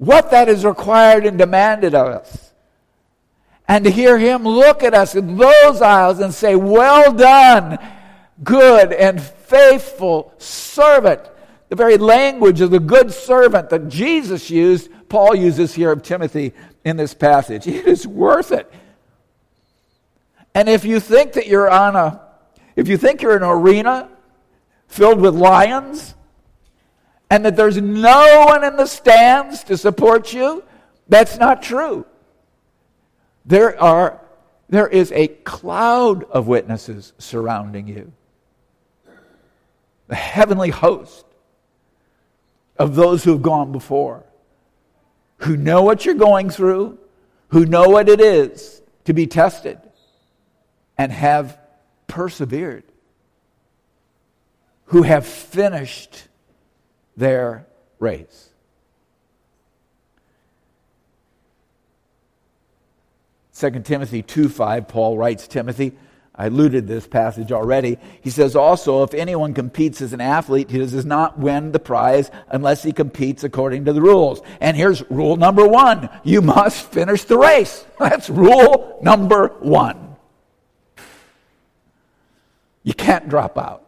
what 0.00 0.30
that 0.30 0.48
is 0.48 0.64
required 0.64 1.26
and 1.26 1.36
demanded 1.36 1.94
of 1.94 2.06
us. 2.06 2.54
And 3.68 3.84
to 3.84 3.90
hear 3.90 4.18
him 4.18 4.44
look 4.44 4.82
at 4.82 4.94
us 4.94 5.14
in 5.14 5.36
those 5.36 5.82
aisles 5.82 6.20
and 6.20 6.32
say, 6.32 6.56
Well 6.56 7.12
done, 7.12 7.78
good 8.42 8.94
and 8.94 9.20
faithful 9.20 10.32
servant. 10.38 11.20
The 11.68 11.76
very 11.76 11.98
language 11.98 12.62
of 12.62 12.70
the 12.70 12.80
good 12.80 13.12
servant 13.12 13.68
that 13.70 13.88
Jesus 13.88 14.50
used, 14.50 14.88
Paul 15.10 15.34
uses 15.34 15.74
here 15.74 15.92
of 15.92 16.02
Timothy 16.02 16.54
in 16.84 16.96
this 16.96 17.14
passage. 17.14 17.66
It 17.66 17.86
is 17.86 18.06
worth 18.06 18.52
it. 18.52 18.72
And 20.54 20.68
if 20.68 20.84
you 20.84 21.00
think 21.00 21.34
that 21.34 21.46
you're 21.46 21.70
on 21.70 21.96
a, 21.96 22.20
if 22.76 22.88
you 22.88 22.96
think 22.96 23.22
you're 23.22 23.36
an 23.36 23.42
arena 23.42 24.08
filled 24.88 25.20
with 25.20 25.34
lions, 25.34 26.14
and 27.30 27.44
that 27.44 27.54
there's 27.54 27.80
no 27.80 28.44
one 28.48 28.64
in 28.64 28.76
the 28.76 28.86
stands 28.86 29.62
to 29.64 29.76
support 29.76 30.32
you, 30.32 30.64
that's 31.08 31.38
not 31.38 31.62
true. 31.62 32.04
There 33.44 33.80
are 33.80 34.20
there 34.68 34.86
is 34.86 35.10
a 35.12 35.26
cloud 35.28 36.24
of 36.24 36.46
witnesses 36.46 37.12
surrounding 37.18 37.88
you. 37.88 38.12
The 40.06 40.14
heavenly 40.14 40.70
host 40.70 41.24
of 42.78 42.94
those 42.94 43.24
who 43.24 43.32
have 43.32 43.42
gone 43.42 43.72
before, 43.72 44.24
who 45.40 45.56
know 45.56 45.82
what 45.82 46.04
you're 46.04 46.14
going 46.14 46.50
through, 46.50 46.98
who 47.48 47.64
know 47.64 47.88
what 47.88 48.08
it 48.08 48.20
is 48.20 48.82
to 49.04 49.12
be 49.12 49.26
tested, 49.26 49.78
and 50.98 51.10
have 51.10 51.58
persevered, 52.06 52.84
who 54.86 55.02
have 55.02 55.26
finished 55.26 56.28
their 57.16 57.66
race. 57.98 58.50
Second 63.52 63.84
Timothy 63.84 64.22
2 64.22 64.48
5, 64.48 64.88
Paul 64.88 65.18
writes 65.18 65.46
Timothy, 65.46 65.92
I 66.34 66.46
alluded 66.46 66.86
to 66.86 66.94
this 66.94 67.06
passage 67.06 67.52
already. 67.52 67.98
He 68.22 68.30
says 68.30 68.56
also, 68.56 69.02
if 69.02 69.12
anyone 69.14 69.52
competes 69.52 70.00
as 70.00 70.12
an 70.12 70.20
athlete, 70.20 70.70
he 70.70 70.78
does 70.78 71.04
not 71.04 71.38
win 71.38 71.72
the 71.72 71.78
prize 71.78 72.30
unless 72.48 72.82
he 72.82 72.92
competes 72.92 73.44
according 73.44 73.84
to 73.86 73.92
the 73.92 74.00
rules. 74.00 74.40
And 74.60 74.76
here's 74.76 75.02
rule 75.10 75.36
number 75.36 75.66
one 75.66 76.08
you 76.24 76.40
must 76.40 76.86
finish 76.92 77.24
the 77.24 77.36
race. 77.36 77.84
That's 77.98 78.30
rule 78.30 78.98
number 79.02 79.48
one. 79.60 80.16
You 82.82 82.94
can't 82.94 83.28
drop 83.28 83.58
out. 83.58 83.86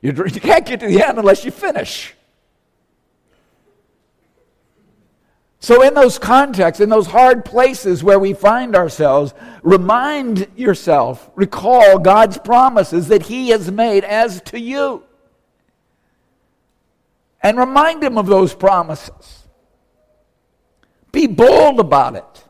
You, 0.00 0.12
you 0.12 0.40
can't 0.40 0.64
get 0.64 0.80
to 0.80 0.86
the 0.86 1.02
end 1.02 1.18
unless 1.18 1.44
you 1.44 1.50
finish. 1.50 2.14
So, 5.60 5.82
in 5.82 5.94
those 5.94 6.18
contexts, 6.18 6.80
in 6.80 6.88
those 6.88 7.08
hard 7.08 7.44
places 7.44 8.04
where 8.04 8.18
we 8.18 8.32
find 8.32 8.76
ourselves, 8.76 9.34
remind 9.62 10.46
yourself, 10.56 11.28
recall 11.34 11.98
God's 11.98 12.38
promises 12.38 13.08
that 13.08 13.22
He 13.22 13.48
has 13.48 13.70
made 13.70 14.04
as 14.04 14.40
to 14.42 14.60
you. 14.60 15.02
And 17.42 17.58
remind 17.58 18.04
Him 18.04 18.18
of 18.18 18.26
those 18.26 18.54
promises. 18.54 19.48
Be 21.10 21.26
bold 21.26 21.80
about 21.80 22.14
it. 22.14 22.44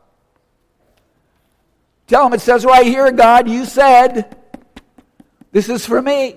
Tell 2.05 2.27
Him, 2.27 2.33
it 2.33 2.41
says 2.41 2.63
right 2.63 2.85
here, 2.85 3.11
God, 3.11 3.49
you 3.49 3.65
said, 3.65 4.37
this 5.51 5.67
is 5.67 5.83
for 5.83 5.99
me. 5.99 6.35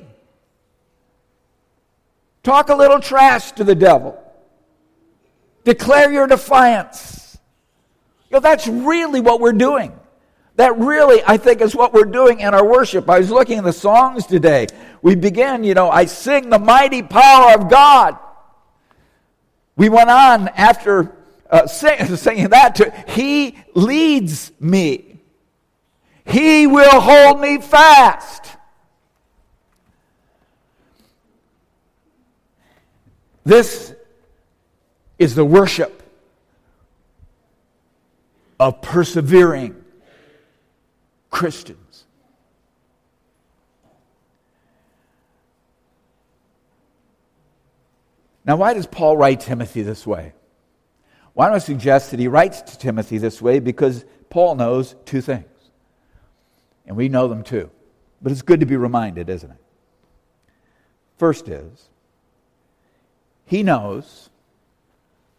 Talk 2.43 2.71
a 2.71 2.75
little 2.75 2.99
trash 2.99 3.53
to 3.53 3.65
the 3.65 3.75
devil. 3.75 4.19
Declare 5.65 6.13
your 6.13 6.27
defiance. 6.27 7.39
You 8.31 8.37
know, 8.37 8.41
that's 8.41 8.67
really 8.67 9.21
what 9.21 9.41
we're 9.41 9.53
doing. 9.53 9.93
That 10.57 10.79
really, 10.79 11.23
I 11.27 11.37
think, 11.37 11.61
is 11.61 11.75
what 11.75 11.93
we're 11.95 12.05
doing 12.05 12.41
in 12.41 12.53
our 12.53 12.65
worship. 12.65 13.09
I 13.09 13.19
was 13.19 13.31
looking 13.31 13.59
at 13.59 13.65
the 13.65 13.73
songs 13.73 14.27
today. 14.27 14.67
We 15.01 15.15
begin, 15.15 15.65
you 15.65 15.75
know, 15.75 15.91
I 15.91 16.05
sing 16.05 16.51
the 16.51 16.59
mighty 16.59 17.03
power 17.03 17.55
of 17.55 17.71
God. 17.71 18.19
We 19.77 19.89
went 19.89 20.11
on 20.11 20.49
after 20.49 21.17
uh, 21.51 21.67
sing, 21.67 22.17
singing 22.17 22.49
that 22.51 22.75
to 22.77 22.91
He 23.09 23.59
leads 23.75 24.53
me. 24.61 25.21
He 26.25 26.67
will 26.67 27.01
hold 27.01 27.41
me 27.41 27.59
fast. 27.59 28.57
This 33.45 33.95
is 35.23 35.35
the 35.35 35.45
worship 35.45 36.03
of 38.59 38.83
persevering 38.83 39.77
Christians. 41.31 42.05
Now, 48.45 48.57
why 48.57 48.75
does 48.75 48.87
Paul 48.87 49.17
write 49.17 49.41
Timothy 49.41 49.83
this 49.83 50.07
way? 50.07 50.33
Why 51.35 51.49
do 51.49 51.55
I 51.55 51.59
suggest 51.59 52.11
that 52.11 52.21
he 52.21 52.29
writes 52.29 52.61
to 52.63 52.79
Timothy 52.79 53.19
this 53.19 53.41
way? 53.41 53.61
Because 53.61 54.05
Paul 54.31 54.57
knows 54.57 54.97
two 55.05 55.21
things. 55.21 55.47
And 56.87 56.97
we 56.97 57.09
know 57.09 57.29
them 57.29 57.45
too. 57.45 57.71
But 58.21 58.33
it's 58.33 58.43
good 58.43 58.61
to 58.61 58.67
be 58.67 58.77
reminded, 58.77 59.29
isn't 59.29 59.51
it? 59.51 59.57
First 61.17 61.49
is 61.49 61.89
he 63.47 63.63
knows 63.63 64.31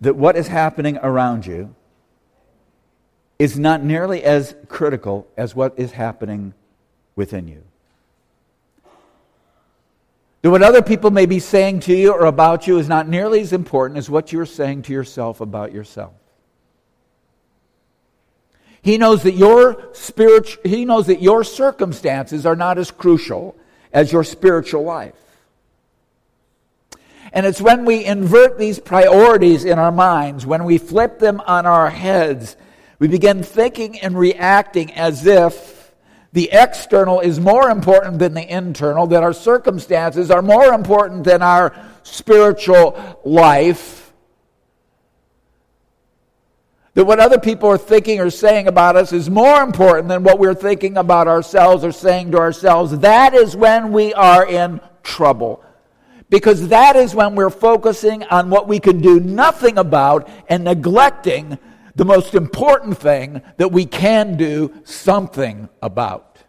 that 0.02 0.16
what 0.16 0.36
is 0.36 0.48
happening 0.48 0.98
around 0.98 1.46
you 1.46 1.74
is 3.40 3.58
not 3.58 3.84
nearly 3.84 4.24
as 4.24 4.56
critical 4.68 5.28
as 5.38 5.56
what 5.56 5.74
is 5.78 5.92
happening 5.92 6.54
within 7.16 7.48
you. 7.48 7.64
That 10.42 10.52
what 10.52 10.62
other 10.62 10.82
people 10.82 11.10
may 11.10 11.26
be 11.26 11.40
saying 11.40 11.82
to 11.82 11.96
you 11.96 12.12
or 12.12 12.26
about 12.26 12.68
you 12.68 12.78
is 12.78 12.90
not 12.90 13.08
nearly 13.08 13.40
as 13.42 13.54
important 13.54 13.98
as 13.98 14.10
what 14.10 14.34
you're 14.34 14.46
saying 14.46 14.84
to 14.84 14.94
yourself 14.94 15.40
about 15.40 15.72
yourself. 15.72 16.14
He 18.82 18.98
knows 18.98 19.24
that 19.24 19.34
your 19.34 19.90
spiritual, 19.94 20.62
he 20.66 20.84
knows 20.84 21.08
that 21.08 21.22
your 21.22 21.46
circumstances 21.46 22.46
are 22.46 22.58
not 22.58 22.78
as 22.78 22.92
crucial 22.92 23.56
as 23.94 24.12
your 24.12 24.26
spiritual 24.26 24.84
life. 24.84 25.14
And 27.34 27.48
it's 27.48 27.60
when 27.60 27.84
we 27.84 28.06
invert 28.06 28.60
these 28.60 28.80
priorities 28.80 29.66
in 29.66 29.80
our 29.80 29.92
minds, 29.92 30.46
when 30.46 30.66
we 30.66 30.78
flip 30.78 31.18
them 31.18 31.42
on 31.42 31.66
our 31.66 31.90
heads, 31.90 32.56
we 33.00 33.08
begin 33.08 33.42
thinking 33.42 34.00
and 34.00 34.18
reacting 34.18 34.94
as 34.94 35.26
if 35.26 35.92
the 36.32 36.50
external 36.52 37.20
is 37.20 37.40
more 37.40 37.72
important 37.72 38.20
than 38.20 38.36
the 38.36 38.56
internal, 38.56 39.08
that 39.08 39.24
our 39.24 39.34
circumstances 39.34 40.30
are 40.30 40.44
more 40.44 40.74
important 40.74 41.24
than 41.24 41.42
our 41.42 41.76
spiritual 42.04 43.20
life, 43.26 44.14
that 46.94 47.06
what 47.06 47.20
other 47.20 47.40
people 47.40 47.68
are 47.70 47.78
thinking 47.78 48.20
or 48.20 48.30
saying 48.30 48.68
about 48.68 48.96
us 48.96 49.12
is 49.12 49.28
more 49.28 49.62
important 49.62 50.08
than 50.08 50.24
what 50.24 50.38
we're 50.38 50.54
thinking 50.54 50.98
about 50.98 51.28
ourselves 51.28 51.84
or 51.84 51.92
saying 51.92 52.32
to 52.32 52.38
ourselves, 52.38 53.00
that 53.00 53.34
is 53.34 53.56
when 53.56 53.92
we 53.92 54.14
are 54.14 54.46
in 54.48 54.80
trouble. 55.02 55.64
Because 56.34 56.70
that 56.70 56.96
is 56.96 57.14
when 57.14 57.36
we're 57.36 57.52
focusing 57.52 58.24
on 58.24 58.50
what 58.50 58.68
we 58.68 58.80
can 58.80 59.02
do 59.02 59.20
nothing 59.20 59.78
about 59.78 60.28
and 60.50 60.64
neglecting 60.64 61.60
the 61.94 62.06
most 62.06 62.34
important 62.34 62.98
thing 62.98 63.40
that 63.58 63.72
we 63.72 63.86
can 63.86 64.36
do 64.36 64.74
something 64.84 65.70
about. 65.80 66.40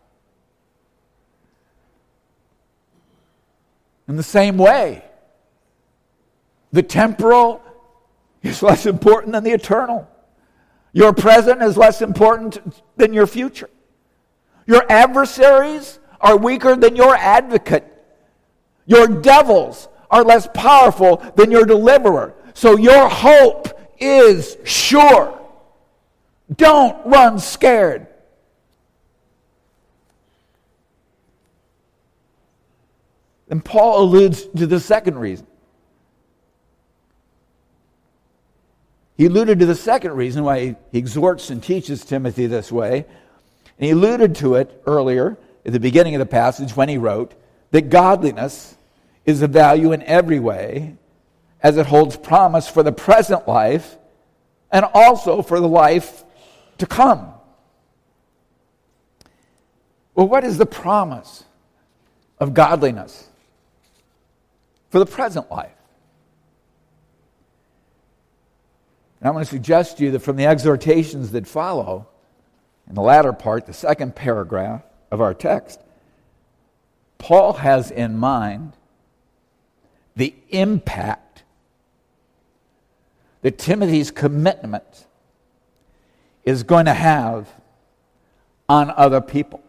In 4.08 4.16
the 4.16 4.22
same 4.22 4.56
way, 4.56 5.04
the 6.72 6.82
temporal 6.82 7.62
is 8.42 8.62
less 8.62 8.86
important 8.86 9.34
than 9.34 9.44
the 9.44 9.52
eternal. 9.52 10.08
Your 10.94 11.12
present 11.12 11.60
is 11.60 11.76
less 11.76 12.00
important 12.00 12.80
than 12.96 13.12
your 13.12 13.26
future. 13.26 13.68
Your 14.66 14.90
adversaries 14.90 15.98
are 16.22 16.38
weaker 16.38 16.74
than 16.74 16.96
your 16.96 17.14
advocate. 17.14 17.93
Your 18.86 19.06
devils 19.06 19.88
are 20.10 20.24
less 20.24 20.48
powerful 20.54 21.16
than 21.36 21.50
your 21.50 21.64
deliverer. 21.64 22.34
So 22.54 22.76
your 22.76 23.08
hope 23.08 23.68
is 23.98 24.56
sure. 24.64 25.40
Don't 26.54 27.06
run 27.06 27.38
scared. 27.38 28.06
And 33.48 33.64
Paul 33.64 34.02
alludes 34.02 34.46
to 34.56 34.66
the 34.66 34.80
second 34.80 35.18
reason. 35.18 35.46
He 39.16 39.26
alluded 39.26 39.60
to 39.60 39.66
the 39.66 39.76
second 39.76 40.12
reason 40.12 40.42
why 40.42 40.76
he 40.90 40.98
exhorts 40.98 41.50
and 41.50 41.62
teaches 41.62 42.04
Timothy 42.04 42.46
this 42.46 42.72
way. 42.72 43.06
And 43.78 43.86
he 43.86 43.90
alluded 43.90 44.34
to 44.36 44.56
it 44.56 44.82
earlier 44.86 45.38
at 45.64 45.72
the 45.72 45.80
beginning 45.80 46.14
of 46.14 46.18
the 46.18 46.26
passage 46.26 46.74
when 46.74 46.88
he 46.88 46.98
wrote 46.98 47.34
that 47.70 47.90
godliness 47.90 48.73
is 49.26 49.42
of 49.42 49.50
value 49.50 49.92
in 49.92 50.02
every 50.02 50.38
way 50.38 50.96
as 51.62 51.76
it 51.76 51.86
holds 51.86 52.16
promise 52.16 52.68
for 52.68 52.82
the 52.82 52.92
present 52.92 53.48
life 53.48 53.96
and 54.70 54.84
also 54.92 55.40
for 55.40 55.60
the 55.60 55.68
life 55.68 56.24
to 56.78 56.86
come. 56.86 57.32
Well, 60.14 60.28
what 60.28 60.44
is 60.44 60.58
the 60.58 60.66
promise 60.66 61.44
of 62.38 62.54
godliness 62.54 63.28
for 64.90 64.98
the 64.98 65.06
present 65.06 65.50
life? 65.50 65.72
And 69.20 69.28
I 69.28 69.32
want 69.32 69.46
to 69.46 69.50
suggest 69.50 69.98
to 69.98 70.04
you 70.04 70.10
that 70.10 70.20
from 70.20 70.36
the 70.36 70.44
exhortations 70.44 71.30
that 71.30 71.46
follow, 71.46 72.06
in 72.86 72.94
the 72.94 73.00
latter 73.00 73.32
part, 73.32 73.64
the 73.64 73.72
second 73.72 74.14
paragraph 74.14 74.82
of 75.10 75.22
our 75.22 75.32
text, 75.32 75.80
Paul 77.16 77.54
has 77.54 77.90
in 77.90 78.18
mind 78.18 78.74
the 80.16 80.34
impact 80.50 81.42
that 83.42 83.58
Timothy's 83.58 84.10
commitment 84.10 85.06
is 86.44 86.62
going 86.62 86.86
to 86.86 86.94
have 86.94 87.48
on 88.68 88.90
other 88.90 89.20
people. 89.20 89.62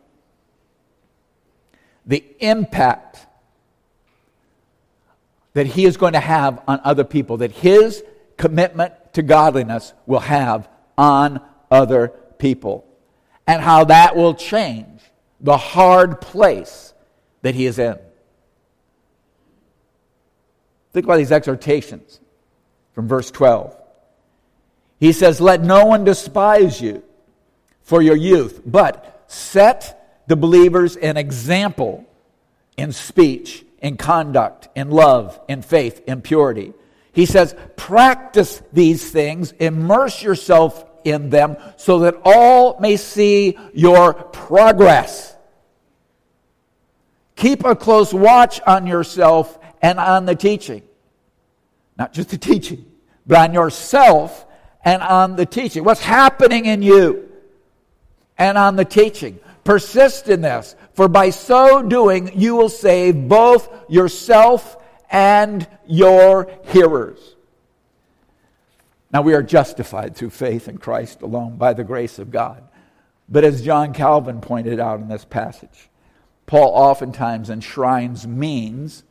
The 2.05 2.23
impact 2.39 3.25
that 5.53 5.67
he 5.67 5.85
is 5.85 5.97
going 5.97 6.13
to 6.13 6.19
have 6.19 6.61
on 6.67 6.79
other 6.83 7.03
people, 7.03 7.37
that 7.37 7.51
his 7.51 8.03
commitment 8.37 8.93
to 9.13 9.23
godliness 9.23 9.93
will 10.05 10.19
have 10.19 10.69
on 10.97 11.41
other 11.71 12.09
people, 12.37 12.85
and 13.47 13.61
how 13.61 13.85
that 13.85 14.15
will 14.15 14.33
change 14.33 15.01
the 15.39 15.57
hard 15.57 16.21
place 16.21 16.93
that 17.41 17.55
he 17.55 17.65
is 17.65 17.79
in. 17.79 17.97
Think 20.95 21.07
about 21.07 21.17
these 21.17 21.33
exhortations 21.33 22.21
from 22.93 23.09
verse 23.09 23.29
12. 23.29 23.75
He 24.97 25.11
says, 25.11 25.41
Let 25.41 25.61
no 25.61 25.87
one 25.87 26.05
despise 26.05 26.79
you 26.79 27.03
for 27.81 28.01
your 28.01 28.15
youth, 28.15 28.61
but 28.65 29.25
set 29.27 30.23
the 30.27 30.37
believers 30.37 30.95
an 30.95 31.17
example 31.17 32.05
in 32.77 32.93
speech, 32.93 33.65
in 33.79 33.97
conduct, 33.97 34.69
in 34.73 34.89
love, 34.89 35.37
in 35.49 35.63
faith, 35.63 36.01
in 36.07 36.21
purity. 36.21 36.73
He 37.11 37.25
says, 37.25 37.53
practice 37.75 38.63
these 38.71 39.11
things, 39.11 39.51
immerse 39.51 40.23
yourself 40.23 40.85
in 41.03 41.29
them, 41.29 41.57
so 41.75 41.99
that 41.99 42.21
all 42.23 42.79
may 42.79 42.95
see 42.95 43.57
your 43.73 44.13
progress. 44.13 45.35
Keep 47.35 47.65
a 47.65 47.75
close 47.75 48.13
watch 48.13 48.61
on 48.65 48.87
yourself 48.87 49.59
and 49.81 49.99
on 49.99 50.25
the 50.25 50.35
teaching. 50.35 50.81
Not 51.97 52.13
just 52.13 52.29
the 52.29 52.37
teaching, 52.37 52.85
but 53.25 53.37
on 53.37 53.53
yourself 53.53 54.45
and 54.83 55.01
on 55.01 55.35
the 55.35 55.45
teaching. 55.45 55.83
What's 55.83 56.01
happening 56.01 56.65
in 56.65 56.81
you 56.81 57.29
and 58.37 58.57
on 58.57 58.75
the 58.75 58.85
teaching. 58.85 59.39
Persist 59.63 60.27
in 60.29 60.41
this, 60.41 60.75
for 60.93 61.07
by 61.07 61.31
so 61.31 61.81
doing, 61.81 62.39
you 62.39 62.55
will 62.55 62.69
save 62.69 63.27
both 63.27 63.67
yourself 63.89 64.77
and 65.09 65.67
your 65.87 66.51
hearers. 66.65 67.35
Now, 69.11 69.21
we 69.21 69.33
are 69.33 69.41
justified 69.41 70.15
through 70.15 70.31
faith 70.31 70.67
in 70.67 70.77
Christ 70.77 71.21
alone 71.21 71.55
by 71.55 71.73
the 71.73 71.83
grace 71.83 72.19
of 72.19 72.31
God. 72.31 72.63
But 73.27 73.43
as 73.43 73.63
John 73.63 73.93
Calvin 73.93 74.41
pointed 74.41 74.79
out 74.79 74.99
in 74.99 75.07
this 75.07 75.25
passage, 75.25 75.89
Paul 76.45 76.69
oftentimes 76.69 77.49
enshrines 77.49 78.27
means 78.27 79.03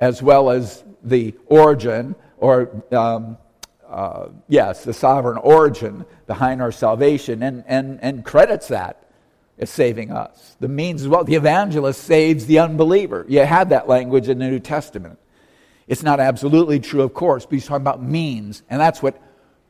as 0.00 0.22
well 0.22 0.50
as 0.50 0.84
the 1.02 1.34
origin, 1.46 2.14
or 2.38 2.84
um, 2.92 3.38
uh, 3.88 4.28
yes, 4.48 4.84
the 4.84 4.92
sovereign 4.92 5.38
origin 5.38 6.04
behind 6.26 6.60
our 6.60 6.72
salvation, 6.72 7.42
and, 7.42 7.64
and, 7.66 7.98
and 8.02 8.24
credits 8.24 8.68
that 8.68 9.04
as 9.58 9.70
saving 9.70 10.10
us. 10.10 10.56
The 10.60 10.68
means 10.68 11.02
is 11.02 11.08
well. 11.08 11.24
The 11.24 11.36
evangelist 11.36 12.02
saves 12.02 12.46
the 12.46 12.58
unbeliever. 12.58 13.24
You 13.28 13.40
have 13.40 13.68
that 13.68 13.88
language 13.88 14.28
in 14.28 14.38
the 14.38 14.48
New 14.48 14.58
Testament. 14.58 15.18
It's 15.86 16.02
not 16.02 16.18
absolutely 16.18 16.80
true, 16.80 17.02
of 17.02 17.14
course, 17.14 17.44
but 17.44 17.52
he's 17.52 17.66
talking 17.66 17.82
about 17.82 18.02
means. 18.02 18.62
And 18.68 18.80
that's 18.80 19.02
what 19.02 19.20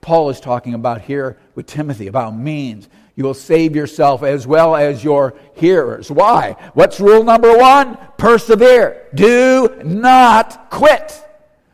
Paul 0.01 0.31
is 0.31 0.41
talking 0.41 0.75
about 0.75 1.03
here 1.03 1.39
with 1.55 1.67
Timothy 1.67 2.07
about 2.07 2.37
means. 2.37 2.89
You 3.17 3.25
will 3.25 3.35
save 3.35 3.77
yourself 3.77 4.23
as 4.23 4.47
well 4.47 4.75
as 4.75 5.05
your 5.05 5.35
hearers. 5.55 6.11
Why? 6.11 6.57
What's 6.75 6.99
rule 6.99 7.23
number 7.23 7.57
one? 7.57 7.97
Persevere. 8.19 9.09
Do 9.15 9.81
not 9.85 10.71
quit. 10.71 11.21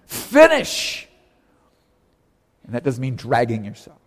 Finish. 0.07 1.09
And 2.65 2.75
that 2.75 2.85
doesn't 2.85 3.01
mean 3.01 3.17
dragging 3.17 3.65
yourself. 3.65 3.99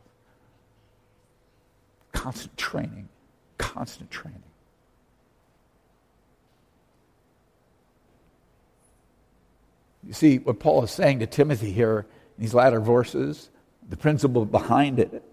Constant 2.11 2.55
training. 2.55 3.09
Constant 3.57 4.11
training. 4.11 4.43
You 10.05 10.13
see, 10.13 10.37
what 10.37 10.59
Paul 10.59 10.83
is 10.83 10.91
saying 10.91 11.19
to 11.19 11.27
Timothy 11.27 11.71
here 11.71 12.05
in 12.37 12.43
these 12.43 12.53
latter 12.53 12.79
verses, 12.79 13.49
the 13.89 13.97
principle 13.97 14.45
behind 14.45 14.99
it 14.99 15.23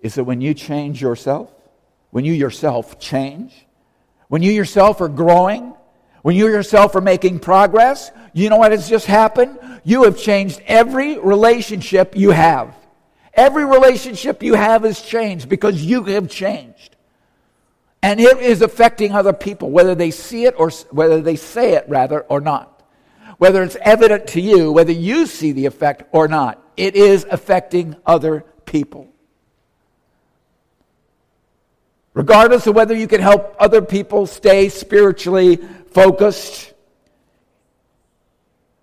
is 0.00 0.14
that 0.14 0.24
when 0.24 0.40
you 0.40 0.54
change 0.54 1.00
yourself, 1.02 1.52
when 2.10 2.24
you 2.24 2.32
yourself 2.32 2.98
change, 2.98 3.66
when 4.28 4.42
you 4.42 4.52
yourself 4.52 5.00
are 5.00 5.08
growing, 5.08 5.74
when 6.22 6.36
you 6.36 6.46
yourself 6.48 6.94
are 6.94 7.00
making 7.00 7.38
progress, 7.38 8.10
you 8.32 8.50
know 8.50 8.56
what 8.56 8.72
has 8.72 8.88
just 8.88 9.06
happened? 9.06 9.58
You 9.84 10.04
have 10.04 10.18
changed 10.18 10.60
every 10.66 11.18
relationship 11.18 12.16
you 12.16 12.30
have. 12.30 12.74
Every 13.34 13.64
relationship 13.64 14.42
you 14.42 14.54
have 14.54 14.82
has 14.82 15.00
changed 15.00 15.48
because 15.48 15.84
you 15.84 16.04
have 16.04 16.28
changed. 16.28 16.96
And 18.02 18.20
it 18.20 18.38
is 18.38 18.62
affecting 18.62 19.12
other 19.12 19.32
people, 19.32 19.70
whether 19.70 19.94
they 19.94 20.10
see 20.10 20.44
it 20.44 20.54
or 20.56 20.70
whether 20.90 21.20
they 21.20 21.36
say 21.36 21.74
it 21.74 21.84
rather 21.88 22.20
or 22.22 22.40
not 22.40 22.78
whether 23.38 23.62
it's 23.62 23.76
evident 23.80 24.26
to 24.28 24.40
you, 24.40 24.70
whether 24.70 24.92
you 24.92 25.26
see 25.26 25.52
the 25.52 25.66
effect 25.66 26.02
or 26.12 26.28
not, 26.28 26.62
it 26.76 26.94
is 26.94 27.24
affecting 27.30 27.96
other 28.04 28.44
people. 28.66 29.07
Regardless 32.18 32.66
of 32.66 32.74
whether 32.74 32.96
you 32.96 33.06
can 33.06 33.20
help 33.20 33.54
other 33.60 33.80
people 33.80 34.26
stay 34.26 34.68
spiritually 34.70 35.54
focused, 35.92 36.74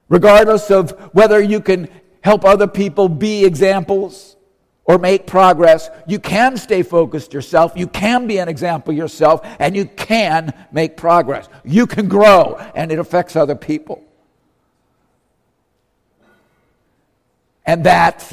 regardless 0.08 0.72
of 0.72 0.92
whether 1.12 1.42
you 1.42 1.60
can 1.60 1.90
help 2.22 2.46
other 2.46 2.66
people 2.66 3.10
be 3.10 3.44
examples, 3.44 4.38
or 4.86 4.98
make 4.98 5.28
progress. 5.28 5.90
You 6.08 6.18
can 6.18 6.56
stay 6.56 6.82
focused 6.82 7.34
yourself. 7.34 7.74
You 7.76 7.88
can 7.88 8.26
be 8.26 8.38
an 8.38 8.48
example 8.48 8.94
yourself, 8.94 9.42
and 9.60 9.76
you 9.76 9.84
can 9.84 10.54
make 10.72 10.96
progress. 10.96 11.50
You 11.66 11.88
can 11.88 12.08
grow, 12.08 12.56
and 12.74 12.90
it 12.90 13.00
affects 13.00 13.36
other 13.36 13.56
people. 13.56 14.02
And 17.66 17.84
that 17.84 18.32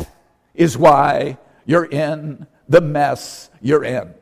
is 0.54 0.78
why 0.78 1.38
you're 1.66 1.86
in 1.86 2.46
the 2.68 2.80
mess 2.80 3.50
you're 3.60 3.82
in. 3.82 4.14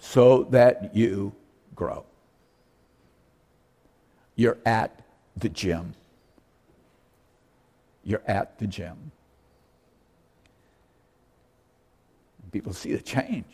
So 0.00 0.44
that 0.44 0.96
you 0.96 1.32
grow. 1.74 2.04
You're 4.34 4.58
at 4.64 5.04
the 5.36 5.48
gym. 5.48 5.94
You're 8.02 8.22
at 8.26 8.58
the 8.58 8.66
gym. 8.66 9.12
People 12.50 12.72
see 12.72 12.92
the 12.92 13.02
change. 13.02 13.44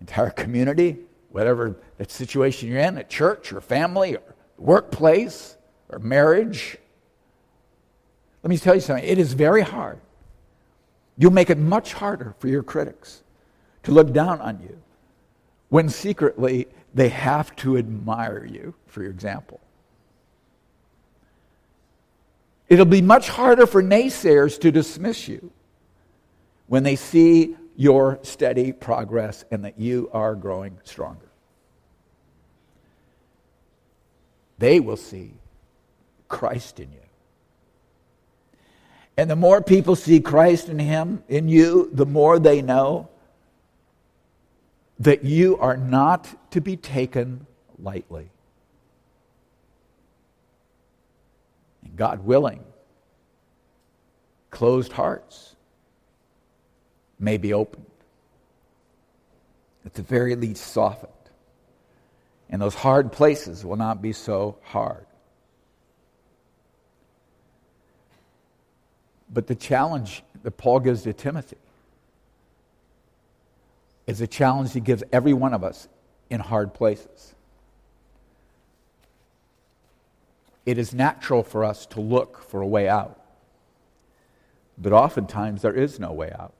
Entire 0.00 0.30
community, 0.30 0.96
whatever 1.28 1.76
that 1.98 2.10
situation 2.10 2.68
you're 2.68 2.80
in, 2.80 2.98
at 2.98 3.08
church 3.08 3.52
or 3.52 3.60
family 3.60 4.16
or 4.16 4.22
workplace 4.58 5.56
or 5.90 5.98
marriage. 5.98 6.76
Let 8.42 8.50
me 8.50 8.58
tell 8.58 8.74
you 8.74 8.80
something. 8.80 9.04
It 9.04 9.18
is 9.18 9.34
very 9.34 9.62
hard. 9.62 10.00
You'll 11.18 11.32
make 11.32 11.50
it 11.50 11.58
much 11.58 11.92
harder 11.92 12.34
for 12.38 12.48
your 12.48 12.62
critics 12.62 13.22
to 13.84 13.92
look 13.92 14.12
down 14.12 14.40
on 14.40 14.60
you 14.62 14.80
when 15.68 15.88
secretly 15.88 16.66
they 16.94 17.08
have 17.08 17.54
to 17.56 17.76
admire 17.76 18.44
you 18.44 18.74
for 18.86 19.02
your 19.02 19.10
example. 19.10 19.60
It'll 22.68 22.84
be 22.84 23.02
much 23.02 23.28
harder 23.28 23.66
for 23.66 23.82
naysayers 23.82 24.60
to 24.60 24.70
dismiss 24.70 25.26
you 25.26 25.50
when 26.68 26.84
they 26.84 26.96
see 26.96 27.56
your 27.76 28.18
steady 28.22 28.72
progress 28.72 29.44
and 29.50 29.64
that 29.64 29.78
you 29.78 30.08
are 30.12 30.34
growing 30.34 30.78
stronger. 30.84 31.28
They 34.58 34.78
will 34.78 34.96
see 34.96 35.32
Christ 36.28 36.78
in 36.78 36.92
you. 36.92 36.98
And 39.16 39.28
the 39.28 39.36
more 39.36 39.60
people 39.60 39.96
see 39.96 40.20
Christ 40.20 40.68
in 40.68 40.78
him 40.78 41.22
in 41.28 41.48
you, 41.48 41.90
the 41.92 42.06
more 42.06 42.38
they 42.38 42.62
know 42.62 43.09
that 45.00 45.24
you 45.24 45.56
are 45.56 45.78
not 45.78 46.52
to 46.52 46.60
be 46.60 46.76
taken 46.76 47.46
lightly. 47.78 48.30
And 51.82 51.96
God 51.96 52.24
willing, 52.24 52.62
closed 54.50 54.92
hearts 54.92 55.56
may 57.18 57.38
be 57.38 57.54
opened. 57.54 57.86
At 59.86 59.94
the 59.94 60.02
very 60.02 60.36
least, 60.36 60.66
softened. 60.66 61.12
And 62.50 62.60
those 62.60 62.74
hard 62.74 63.10
places 63.10 63.64
will 63.64 63.76
not 63.76 64.02
be 64.02 64.12
so 64.12 64.58
hard. 64.64 65.06
But 69.32 69.46
the 69.46 69.54
challenge 69.54 70.22
that 70.42 70.58
Paul 70.58 70.80
gives 70.80 71.02
to 71.04 71.14
Timothy 71.14 71.56
is 74.10 74.20
a 74.20 74.26
challenge 74.26 74.72
he 74.72 74.80
gives 74.80 75.04
every 75.12 75.32
one 75.32 75.54
of 75.54 75.62
us 75.62 75.86
in 76.30 76.40
hard 76.40 76.74
places. 76.74 77.34
It 80.66 80.78
is 80.78 80.92
natural 80.92 81.44
for 81.44 81.64
us 81.64 81.86
to 81.86 82.00
look 82.00 82.42
for 82.42 82.60
a 82.60 82.66
way 82.66 82.88
out, 82.88 83.20
but 84.76 84.92
oftentimes 84.92 85.62
there 85.62 85.72
is 85.72 86.00
no 86.00 86.12
way 86.12 86.32
out. 86.36 86.52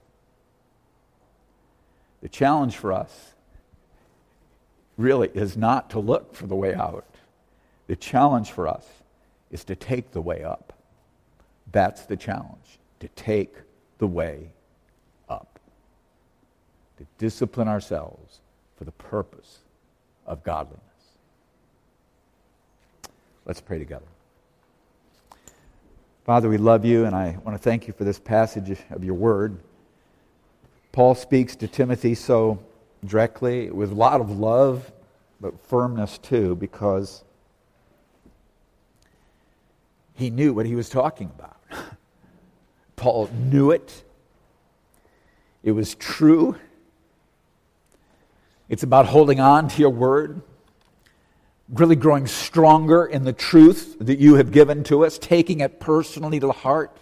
The 2.21 2.29
challenge 2.29 2.77
for 2.77 2.93
us 2.93 3.33
really 4.97 5.29
is 5.33 5.57
not 5.57 5.89
to 5.89 5.99
look 5.99 6.33
for 6.33 6.47
the 6.47 6.55
way 6.55 6.73
out. 6.73 7.05
The 7.87 7.97
challenge 7.97 8.51
for 8.51 8.65
us 8.65 8.85
is 9.49 9.65
to 9.65 9.75
take 9.75 10.11
the 10.11 10.21
way 10.21 10.41
up. 10.41 10.71
That's 11.69 12.05
the 12.05 12.15
challenge, 12.15 12.79
to 13.01 13.09
take 13.09 13.55
the 13.97 14.07
way 14.07 14.51
to 17.01 17.07
discipline 17.17 17.67
ourselves 17.67 18.41
for 18.77 18.83
the 18.83 18.91
purpose 18.91 19.59
of 20.27 20.43
godliness. 20.43 20.81
Let's 23.45 23.59
pray 23.59 23.79
together. 23.79 24.05
Father, 26.25 26.47
we 26.47 26.57
love 26.57 26.85
you, 26.85 27.05
and 27.05 27.15
I 27.15 27.37
want 27.43 27.57
to 27.57 27.63
thank 27.63 27.87
you 27.87 27.93
for 27.93 28.03
this 28.03 28.19
passage 28.19 28.77
of 28.91 29.03
your 29.03 29.15
word. 29.15 29.57
Paul 30.91 31.15
speaks 31.15 31.55
to 31.55 31.67
Timothy 31.67 32.13
so 32.13 32.59
directly, 33.03 33.71
with 33.71 33.91
a 33.91 33.95
lot 33.95 34.21
of 34.21 34.37
love, 34.37 34.91
but 35.39 35.59
firmness 35.67 36.19
too, 36.19 36.55
because 36.55 37.23
he 40.13 40.29
knew 40.29 40.53
what 40.53 40.67
he 40.67 40.75
was 40.75 40.87
talking 40.87 41.31
about. 41.35 41.57
Paul 42.95 43.27
knew 43.33 43.71
it, 43.71 44.03
it 45.63 45.71
was 45.71 45.95
true. 45.95 46.55
It's 48.71 48.83
about 48.83 49.05
holding 49.05 49.41
on 49.41 49.67
to 49.67 49.81
your 49.81 49.89
word, 49.89 50.41
really 51.67 51.97
growing 51.97 52.25
stronger 52.25 53.05
in 53.05 53.25
the 53.25 53.33
truth 53.33 53.97
that 53.99 54.17
you 54.17 54.35
have 54.35 54.53
given 54.53 54.85
to 54.85 55.03
us, 55.03 55.17
taking 55.17 55.59
it 55.59 55.81
personally 55.81 56.39
to 56.39 56.47
the 56.47 56.53
heart. 56.53 56.95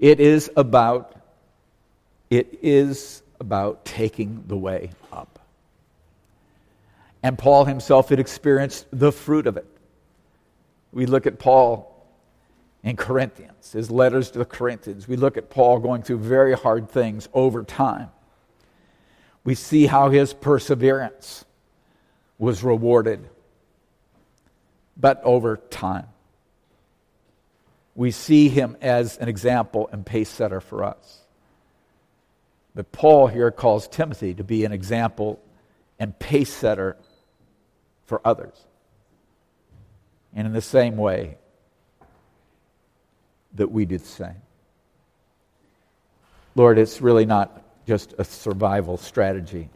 It 0.00 0.18
is 0.18 0.50
about 0.56 1.14
it 2.28 2.58
is 2.60 3.22
about 3.38 3.84
taking 3.84 4.42
the 4.48 4.56
way 4.56 4.90
up. 5.12 5.38
And 7.22 7.38
Paul 7.38 7.66
himself 7.66 8.08
had 8.08 8.18
experienced 8.18 8.86
the 8.90 9.12
fruit 9.12 9.46
of 9.46 9.56
it. 9.56 9.66
We 10.90 11.06
look 11.06 11.24
at 11.24 11.38
Paul 11.38 12.04
in 12.82 12.96
Corinthians, 12.96 13.70
his 13.70 13.92
letters 13.92 14.32
to 14.32 14.40
the 14.40 14.44
Corinthians. 14.44 15.06
We 15.06 15.14
look 15.14 15.36
at 15.36 15.50
Paul 15.50 15.78
going 15.78 16.02
through 16.02 16.18
very 16.18 16.54
hard 16.54 16.90
things 16.90 17.28
over 17.32 17.62
time. 17.62 18.08
We 19.46 19.54
see 19.54 19.86
how 19.86 20.10
his 20.10 20.34
perseverance 20.34 21.44
was 22.36 22.64
rewarded, 22.64 23.28
but 24.96 25.22
over 25.22 25.56
time. 25.56 26.08
We 27.94 28.10
see 28.10 28.48
him 28.48 28.76
as 28.82 29.16
an 29.18 29.28
example 29.28 29.88
and 29.92 30.04
pace 30.04 30.30
setter 30.30 30.60
for 30.60 30.82
us. 30.82 31.20
But 32.74 32.90
Paul 32.90 33.28
here 33.28 33.52
calls 33.52 33.86
Timothy 33.86 34.34
to 34.34 34.42
be 34.42 34.64
an 34.64 34.72
example 34.72 35.40
and 36.00 36.18
pace 36.18 36.52
setter 36.52 36.96
for 38.06 38.20
others. 38.24 38.66
And 40.34 40.48
in 40.48 40.54
the 40.54 40.60
same 40.60 40.96
way 40.96 41.38
that 43.54 43.70
we 43.70 43.86
do 43.86 43.96
the 43.96 44.04
same. 44.04 44.42
Lord, 46.56 46.78
it's 46.78 47.00
really 47.00 47.26
not 47.26 47.62
just 47.86 48.14
a 48.18 48.24
survival 48.24 48.96
strategy, 48.96 49.68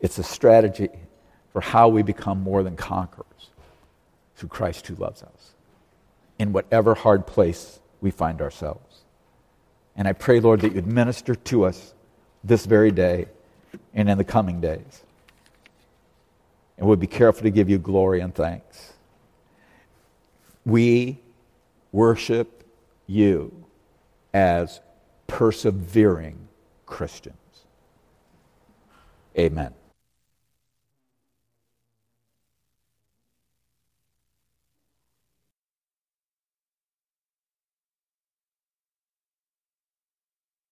it's 0.00 0.18
a 0.18 0.22
strategy 0.22 0.90
for 1.52 1.60
how 1.60 1.88
we 1.88 2.02
become 2.02 2.40
more 2.40 2.62
than 2.62 2.76
conquerors 2.76 3.50
through 4.36 4.50
Christ 4.50 4.86
who 4.86 4.94
loves 4.96 5.22
us 5.22 5.54
in 6.38 6.52
whatever 6.52 6.94
hard 6.94 7.26
place 7.26 7.78
we 8.00 8.10
find 8.10 8.42
ourselves. 8.42 9.02
And 9.96 10.08
I 10.08 10.12
pray, 10.12 10.40
Lord, 10.40 10.60
that 10.60 10.74
you'd 10.74 10.86
minister 10.86 11.34
to 11.34 11.64
us 11.64 11.94
this 12.42 12.66
very 12.66 12.90
day 12.90 13.26
and 13.94 14.10
in 14.10 14.18
the 14.18 14.24
coming 14.24 14.60
days. 14.60 15.02
And 16.76 16.86
we'll 16.86 16.96
be 16.96 17.06
careful 17.06 17.44
to 17.44 17.50
give 17.50 17.70
you 17.70 17.78
glory 17.78 18.20
and 18.20 18.34
thanks. 18.34 18.92
We 20.66 21.18
worship 21.92 22.64
you 23.06 23.64
as 24.32 24.80
persevering 25.28 26.43
Christians. 26.94 27.66
Amen. 29.36 29.74